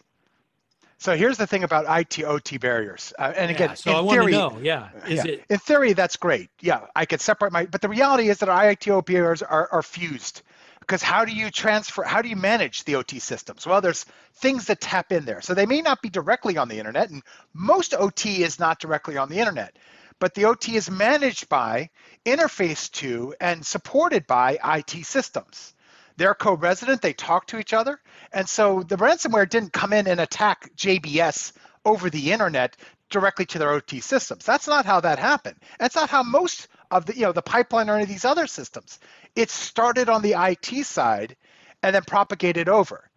So 0.99 1.17
here's 1.17 1.37
the 1.37 1.49
thing 1.49 1.65
about 1.65 1.85
IT 1.89 2.23
OT 2.23 2.59
barriers. 2.59 3.13
Uh, 3.19 3.33
and 3.37 3.51
again, 3.51 3.71
yeah, 3.71 3.75
so 3.75 3.99
in 3.99 4.07
I 4.07 4.11
theory, 4.13 4.33
know, 4.33 4.59
yeah, 4.63 4.91
is 5.09 5.25
yeah, 5.25 5.33
it? 5.33 5.45
In 5.51 5.59
theory, 5.59 5.95
that's 5.95 6.17
great. 6.17 6.49
Yeah, 6.61 6.87
I 6.95 7.07
could 7.07 7.21
separate 7.21 7.53
my. 7.53 7.67
But 7.67 7.81
the 7.81 7.89
reality 7.89 8.29
is 8.29 8.39
that 8.39 8.49
our 8.49 8.71
IT 8.71 8.87
OT 8.89 9.15
barriers 9.15 9.43
are, 9.43 9.69
are 9.73 9.83
fused 9.83 10.43
because 10.83 11.03
how 11.03 11.25
do 11.25 11.33
you 11.33 11.51
transfer 11.51 12.03
how 12.03 12.23
do 12.23 12.29
you 12.29 12.37
manage 12.37 12.85
the 12.85 12.97
ot 12.97 13.21
systems? 13.21 13.67
Well 13.67 13.81
there's 13.81 14.05
things 14.35 14.67
that 14.67 14.81
tap 14.81 15.13
in 15.13 15.25
there. 15.25 15.41
So 15.41 15.55
they 15.55 15.67
may 15.67 15.81
not 15.81 16.03
be 16.03 16.11
directly 16.11 16.57
on 16.57 16.69
the 16.69 16.79
internet 16.79 17.11
and 17.11 17.23
most 17.55 17.95
ot 17.95 18.27
is 18.27 18.59
not 18.59 18.81
directly 18.81 19.17
on 19.17 19.29
the 19.29 19.39
internet 19.39 19.77
but 20.19 20.35
the 20.35 20.45
ot 20.45 20.69
is 20.69 20.91
managed 20.91 21.49
by 21.49 21.91
interface 22.27 22.91
to 22.93 23.35
and 23.41 23.65
supported 23.65 24.27
by 24.27 24.59
it 24.65 25.07
systems. 25.07 25.75
They're 26.17 26.35
co-resident 26.35 27.01
they 27.01 27.13
talk 27.13 27.47
to 27.49 27.59
each 27.59 27.73
other 27.73 28.01
and 28.33 28.49
so 28.49 28.83
the 28.83 28.97
ransomware 28.97 29.49
didn't 29.49 29.73
come 29.73 29.93
in 29.93 30.09
and 30.09 30.21
attack 30.21 30.71
jbs 30.77 31.53
over 31.85 32.11
the 32.11 32.33
internet 32.33 32.77
directly 33.09 33.47
to 33.47 33.59
their 33.59 33.73
ot 33.73 34.03
systems. 34.03 34.45
That's 34.45 34.67
not 34.67 34.85
how 34.85 35.01
that 35.01 35.21
happened. 35.21 35.57
That's 35.79 35.95
not 35.95 36.11
how 36.11 36.25
most 36.25 36.67
of 36.93 37.07
the 37.07 37.17
you 37.17 37.23
know 37.23 37.33
the 37.33 37.43
pipeline 37.43 37.91
or 37.91 37.95
any 37.95 38.05
of 38.05 38.09
these 38.09 38.25
other 38.25 38.47
systems 38.47 39.01
it 39.35 39.51
started 39.51 40.09
on 40.09 40.23
the 40.23 40.35
IT 40.37 40.85
side 40.85 41.37
and 41.83 41.95
then 41.95 42.03
propagated 42.05 42.69
over. 42.69 43.09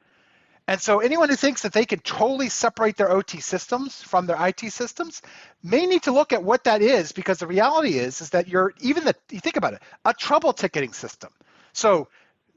And 0.67 0.81
so 0.81 0.99
anyone 0.99 1.29
who 1.29 1.35
thinks 1.35 1.61
that 1.61 1.73
they 1.73 1.85
can 1.85 1.99
totally 1.99 2.49
separate 2.49 2.97
their 2.97 3.11
OT 3.11 3.39
systems 3.39 4.01
from 4.01 4.25
their 4.25 4.47
IT 4.47 4.71
systems 4.71 5.21
may 5.61 5.85
need 5.85 6.03
to 6.03 6.11
look 6.11 6.33
at 6.33 6.43
what 6.43 6.63
that 6.63 6.81
is 6.81 7.11
because 7.11 7.37
the 7.37 7.45
reality 7.45 7.99
is 7.99 8.21
is 8.21 8.31
that 8.31 8.47
you're 8.47 8.73
even 8.81 9.03
the 9.03 9.15
you 9.29 9.39
think 9.39 9.57
about 9.57 9.73
it, 9.73 9.81
a 10.05 10.13
trouble 10.13 10.53
ticketing 10.53 10.93
system. 10.93 11.29
So 11.73 12.07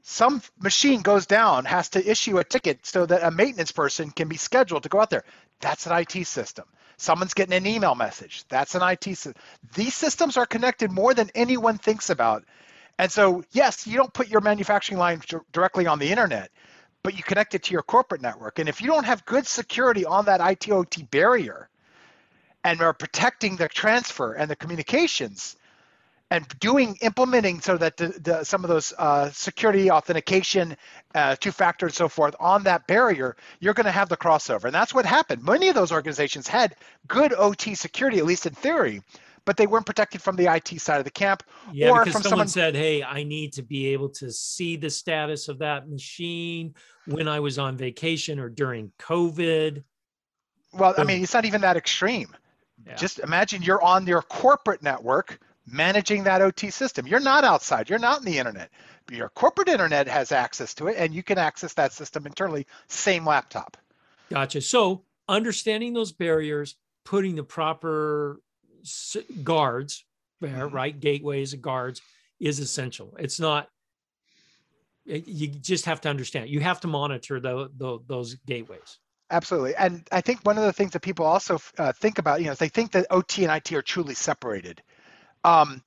some 0.01 0.41
machine 0.59 1.01
goes 1.01 1.27
down, 1.27 1.65
has 1.65 1.89
to 1.89 2.09
issue 2.09 2.39
a 2.39 2.43
ticket 2.43 2.85
so 2.85 3.05
that 3.05 3.21
a 3.23 3.29
maintenance 3.29 3.71
person 3.71 4.09
can 4.09 4.27
be 4.27 4.37
scheduled 4.37 4.83
to 4.83 4.89
go 4.89 5.01
out 5.01 5.11
there. 5.11 5.25
That's 5.59 5.85
an 5.85 5.93
IT 5.93 6.25
system. 6.25 6.65
Someone's 6.99 7.33
getting 7.33 7.55
an 7.55 7.65
email 7.65 7.95
message. 7.95 8.43
That's 8.49 8.75
an 8.75 8.83
IT 8.83 9.03
system. 9.03 9.33
These 9.73 9.95
systems 9.95 10.37
are 10.37 10.45
connected 10.45 10.91
more 10.91 11.13
than 11.15 11.31
anyone 11.33 11.79
thinks 11.79 12.11
about 12.11 12.43
and 12.99 13.09
so, 13.09 13.45
yes, 13.51 13.87
you 13.87 13.95
don't 13.95 14.13
put 14.13 14.27
your 14.27 14.41
manufacturing 14.41 14.99
line 14.99 15.21
directly 15.53 15.87
on 15.87 15.99
the 15.99 16.11
internet, 16.11 16.51
but 17.01 17.15
you 17.15 17.23
connect 17.23 17.55
it 17.55 17.63
to 17.63 17.71
your 17.71 17.81
corporate 17.81 18.21
network. 18.21 18.59
And 18.59 18.67
if 18.67 18.81
you 18.81 18.87
don't 18.87 19.05
have 19.05 19.25
good 19.25 19.47
security 19.47 20.03
on 20.03 20.25
that 20.25 20.41
IT/OT 20.41 21.03
barrier, 21.03 21.69
and 22.65 22.81
are 22.81 22.93
protecting 22.93 23.55
the 23.55 23.69
transfer 23.69 24.33
and 24.33 24.51
the 24.51 24.55
communications, 24.57 25.55
and 26.31 26.47
doing 26.59 26.95
implementing 27.01 27.59
so 27.59 27.77
that 27.77 27.97
the, 27.97 28.07
the, 28.21 28.43
some 28.43 28.63
of 28.63 28.69
those 28.69 28.93
uh, 28.97 29.29
security 29.31 29.89
authentication 29.89 30.77
uh, 31.15 31.35
two 31.35 31.51
factor 31.51 31.87
and 31.87 31.95
so 31.95 32.07
forth 32.07 32.35
on 32.39 32.63
that 32.63 32.85
barrier 32.87 33.35
you're 33.59 33.73
going 33.73 33.85
to 33.85 33.91
have 33.91 34.09
the 34.09 34.17
crossover 34.17 34.65
and 34.65 34.73
that's 34.73 34.93
what 34.93 35.05
happened 35.05 35.43
many 35.43 35.69
of 35.69 35.75
those 35.75 35.91
organizations 35.91 36.47
had 36.47 36.75
good 37.07 37.33
ot 37.33 37.75
security 37.75 38.19
at 38.19 38.25
least 38.25 38.45
in 38.45 38.53
theory 38.53 39.01
but 39.45 39.57
they 39.57 39.65
weren't 39.65 39.85
protected 39.85 40.21
from 40.21 40.35
the 40.35 40.45
IT 40.45 40.79
side 40.79 40.99
of 40.99 41.05
the 41.05 41.09
camp. 41.09 41.41
Yeah, 41.71 41.89
or 41.89 42.03
because 42.03 42.13
from 42.13 42.21
someone, 42.21 42.47
someone 42.47 42.47
said, 42.49 42.75
"Hey, 42.75 43.01
I 43.01 43.23
need 43.23 43.53
to 43.53 43.63
be 43.63 43.87
able 43.87 44.09
to 44.09 44.31
see 44.31 44.75
the 44.75 44.91
status 44.91 45.47
of 45.47 45.57
that 45.57 45.89
machine 45.89 46.75
when 47.07 47.27
I 47.27 47.39
was 47.39 47.57
on 47.57 47.75
vacation 47.75 48.37
or 48.37 48.49
during 48.49 48.91
COVID." 48.99 49.83
Well, 50.73 50.93
I 50.99 51.03
mean, 51.03 51.23
it's 51.23 51.33
not 51.33 51.45
even 51.45 51.61
that 51.61 51.77
extreme. 51.77 52.35
Yeah. 52.85 52.95
Just 52.95 53.17
imagine 53.19 53.63
you're 53.63 53.81
on 53.81 54.05
your 54.05 54.21
corporate 54.21 54.83
network 54.83 55.39
managing 55.71 56.23
that 56.23 56.41
OT 56.41 56.69
system. 56.69 57.07
You're 57.07 57.19
not 57.19 57.43
outside. 57.43 57.89
You're 57.89 57.99
not 57.99 58.19
in 58.19 58.25
the 58.25 58.37
internet. 58.37 58.69
Your 59.11 59.29
corporate 59.29 59.69
internet 59.69 60.07
has 60.07 60.31
access 60.31 60.73
to 60.75 60.87
it, 60.87 60.95
and 60.97 61.13
you 61.13 61.23
can 61.23 61.37
access 61.37 61.73
that 61.73 61.93
system 61.93 62.25
internally. 62.25 62.67
Same 62.87 63.25
laptop. 63.25 63.77
Gotcha. 64.29 64.61
So 64.61 65.03
understanding 65.27 65.93
those 65.93 66.11
barriers, 66.11 66.75
putting 67.05 67.35
the 67.35 67.43
proper 67.43 68.41
guards 69.43 70.05
there, 70.41 70.67
mm-hmm. 70.67 70.75
right? 70.75 70.99
Gateways 70.99 71.53
and 71.53 71.61
guards 71.61 72.01
is 72.39 72.59
essential. 72.59 73.15
It's 73.19 73.39
not, 73.39 73.69
you 75.05 75.47
just 75.47 75.85
have 75.85 76.01
to 76.01 76.09
understand. 76.09 76.49
You 76.49 76.59
have 76.59 76.79
to 76.81 76.87
monitor 76.87 77.39
the, 77.39 77.71
the, 77.77 77.99
those 78.07 78.35
gateways. 78.45 78.99
Absolutely. 79.31 79.75
And 79.75 80.07
I 80.11 80.21
think 80.21 80.39
one 80.43 80.57
of 80.57 80.63
the 80.63 80.73
things 80.73 80.91
that 80.91 81.01
people 81.01 81.25
also 81.25 81.59
uh, 81.77 81.91
think 81.93 82.17
about, 82.17 82.41
you 82.41 82.47
know, 82.47 82.55
they 82.55 82.69
think 82.69 82.91
that 82.91 83.05
OT 83.11 83.43
and 83.43 83.55
IT 83.55 83.71
are 83.73 83.81
truly 83.81 84.15
separated. 84.15 84.81
Um, 85.43 85.83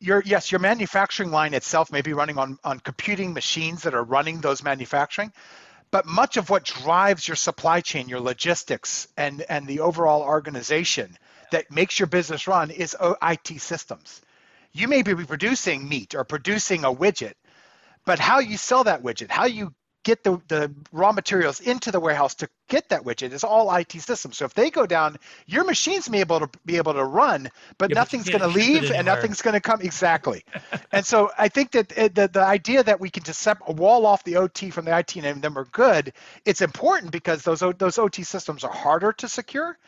your 0.00 0.22
yes, 0.24 0.52
your 0.52 0.58
manufacturing 0.58 1.30
line 1.30 1.54
itself 1.54 1.90
may 1.90 2.02
be 2.02 2.12
running 2.12 2.38
on, 2.38 2.58
on 2.64 2.80
computing 2.80 3.32
machines 3.32 3.82
that 3.82 3.94
are 3.94 4.04
running 4.04 4.40
those 4.40 4.62
manufacturing, 4.62 5.32
but 5.90 6.06
much 6.06 6.36
of 6.36 6.50
what 6.50 6.64
drives 6.64 7.26
your 7.26 7.36
supply 7.36 7.80
chain, 7.80 8.08
your 8.08 8.20
logistics, 8.20 9.08
and, 9.16 9.42
and 9.48 9.66
the 9.66 9.80
overall 9.80 10.22
organization 10.22 11.16
that 11.52 11.70
makes 11.70 11.98
your 11.98 12.08
business 12.08 12.48
run 12.48 12.70
is 12.70 12.96
IT 13.22 13.60
systems. 13.60 14.20
You 14.72 14.88
may 14.88 15.02
be 15.02 15.14
producing 15.14 15.88
meat 15.88 16.14
or 16.14 16.24
producing 16.24 16.84
a 16.84 16.92
widget, 16.92 17.34
but 18.04 18.18
how 18.18 18.40
you 18.40 18.56
sell 18.56 18.84
that 18.84 19.02
widget, 19.02 19.30
how 19.30 19.44
you 19.44 19.72
get 20.04 20.22
the, 20.22 20.40
the 20.48 20.72
raw 20.92 21.12
materials 21.12 21.60
into 21.60 21.90
the 21.90 21.98
warehouse 21.98 22.34
to 22.36 22.48
get 22.68 22.88
that 22.90 23.02
widget 23.02 23.32
It's 23.32 23.44
all 23.44 23.74
IT 23.74 23.92
systems. 23.92 24.36
So 24.38 24.44
if 24.44 24.54
they 24.54 24.70
go 24.70 24.86
down, 24.86 25.16
your 25.46 25.64
machines 25.64 26.08
may 26.08 26.18
be 26.18 26.20
able 26.20 26.40
to 26.40 26.50
be 26.64 26.76
able 26.76 26.94
to 26.94 27.04
run, 27.04 27.48
but 27.78 27.90
yeah, 27.90 27.94
nothing's 27.94 28.28
going 28.28 28.40
to 28.40 28.46
leave 28.46 28.90
and 28.90 29.06
nothing's 29.06 29.42
going 29.42 29.54
to 29.54 29.60
come 29.60 29.80
exactly. 29.80 30.44
and 30.92 31.04
so 31.04 31.30
I 31.36 31.48
think 31.48 31.72
that 31.72 31.92
eh, 31.96 32.08
the, 32.12 32.28
the 32.28 32.42
idea 32.42 32.82
that 32.82 33.00
we 33.00 33.10
can 33.10 33.22
just 33.22 33.40
sep- 33.40 33.68
wall 33.68 34.06
off 34.06 34.22
the 34.24 34.36
OT 34.36 34.70
from 34.70 34.84
the 34.84 34.96
IT 34.96 35.16
and 35.16 35.42
then 35.42 35.54
we're 35.54 35.64
good, 35.64 36.12
it's 36.44 36.60
important 36.60 37.10
because 37.10 37.42
those 37.42 37.62
those 37.78 37.98
OT 37.98 38.22
systems 38.22 38.62
are 38.64 38.72
harder 38.72 39.12
to 39.12 39.28
secure 39.28 39.78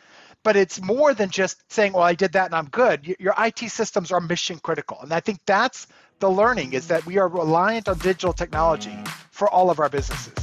but 0.43 0.55
it's 0.55 0.81
more 0.81 1.13
than 1.13 1.29
just 1.29 1.61
saying, 1.71 1.93
well, 1.93 2.03
I 2.03 2.13
did 2.13 2.33
that 2.33 2.45
and 2.45 2.55
I'm 2.55 2.69
good. 2.69 3.15
Your 3.19 3.33
IT 3.37 3.69
systems 3.69 4.11
are 4.11 4.21
mission 4.21 4.59
critical. 4.59 4.99
And 5.01 5.11
I 5.11 5.19
think 5.19 5.39
that's 5.45 5.87
the 6.19 6.29
learning 6.29 6.73
is 6.73 6.87
that 6.87 7.05
we 7.05 7.17
are 7.17 7.27
reliant 7.27 7.87
on 7.87 7.97
digital 7.99 8.33
technology 8.33 8.97
for 9.31 9.49
all 9.49 9.69
of 9.69 9.79
our 9.79 9.89
businesses. 9.89 10.33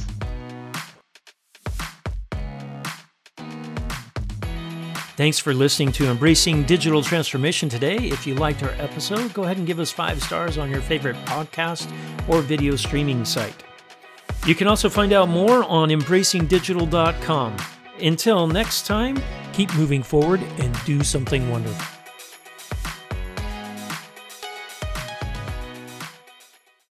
Thanks 5.17 5.39
for 5.39 5.53
listening 5.53 5.93
to 5.93 6.09
Embracing 6.09 6.63
Digital 6.63 7.01
Transformation 7.01 7.69
today. 7.69 7.95
If 7.95 8.27
you 8.27 8.35
liked 8.35 8.63
our 8.63 8.71
episode, 8.71 9.33
go 9.33 9.43
ahead 9.43 9.57
and 9.57 9.65
give 9.65 9.79
us 9.79 9.89
five 9.89 10.21
stars 10.21 10.57
on 10.57 10.69
your 10.69 10.81
favorite 10.81 11.15
podcast 11.25 11.89
or 12.27 12.41
video 12.41 12.75
streaming 12.75 13.23
site. 13.23 13.63
You 14.45 14.55
can 14.55 14.67
also 14.67 14.89
find 14.89 15.13
out 15.13 15.29
more 15.29 15.63
on 15.63 15.87
embracingdigital.com. 15.89 17.57
Until 18.01 18.47
next 18.47 18.85
time, 18.85 19.17
keep 19.53 19.73
moving 19.75 20.03
forward 20.03 20.41
and 20.59 20.77
do 20.83 21.01
something 21.01 21.49
wonderful. 21.49 21.94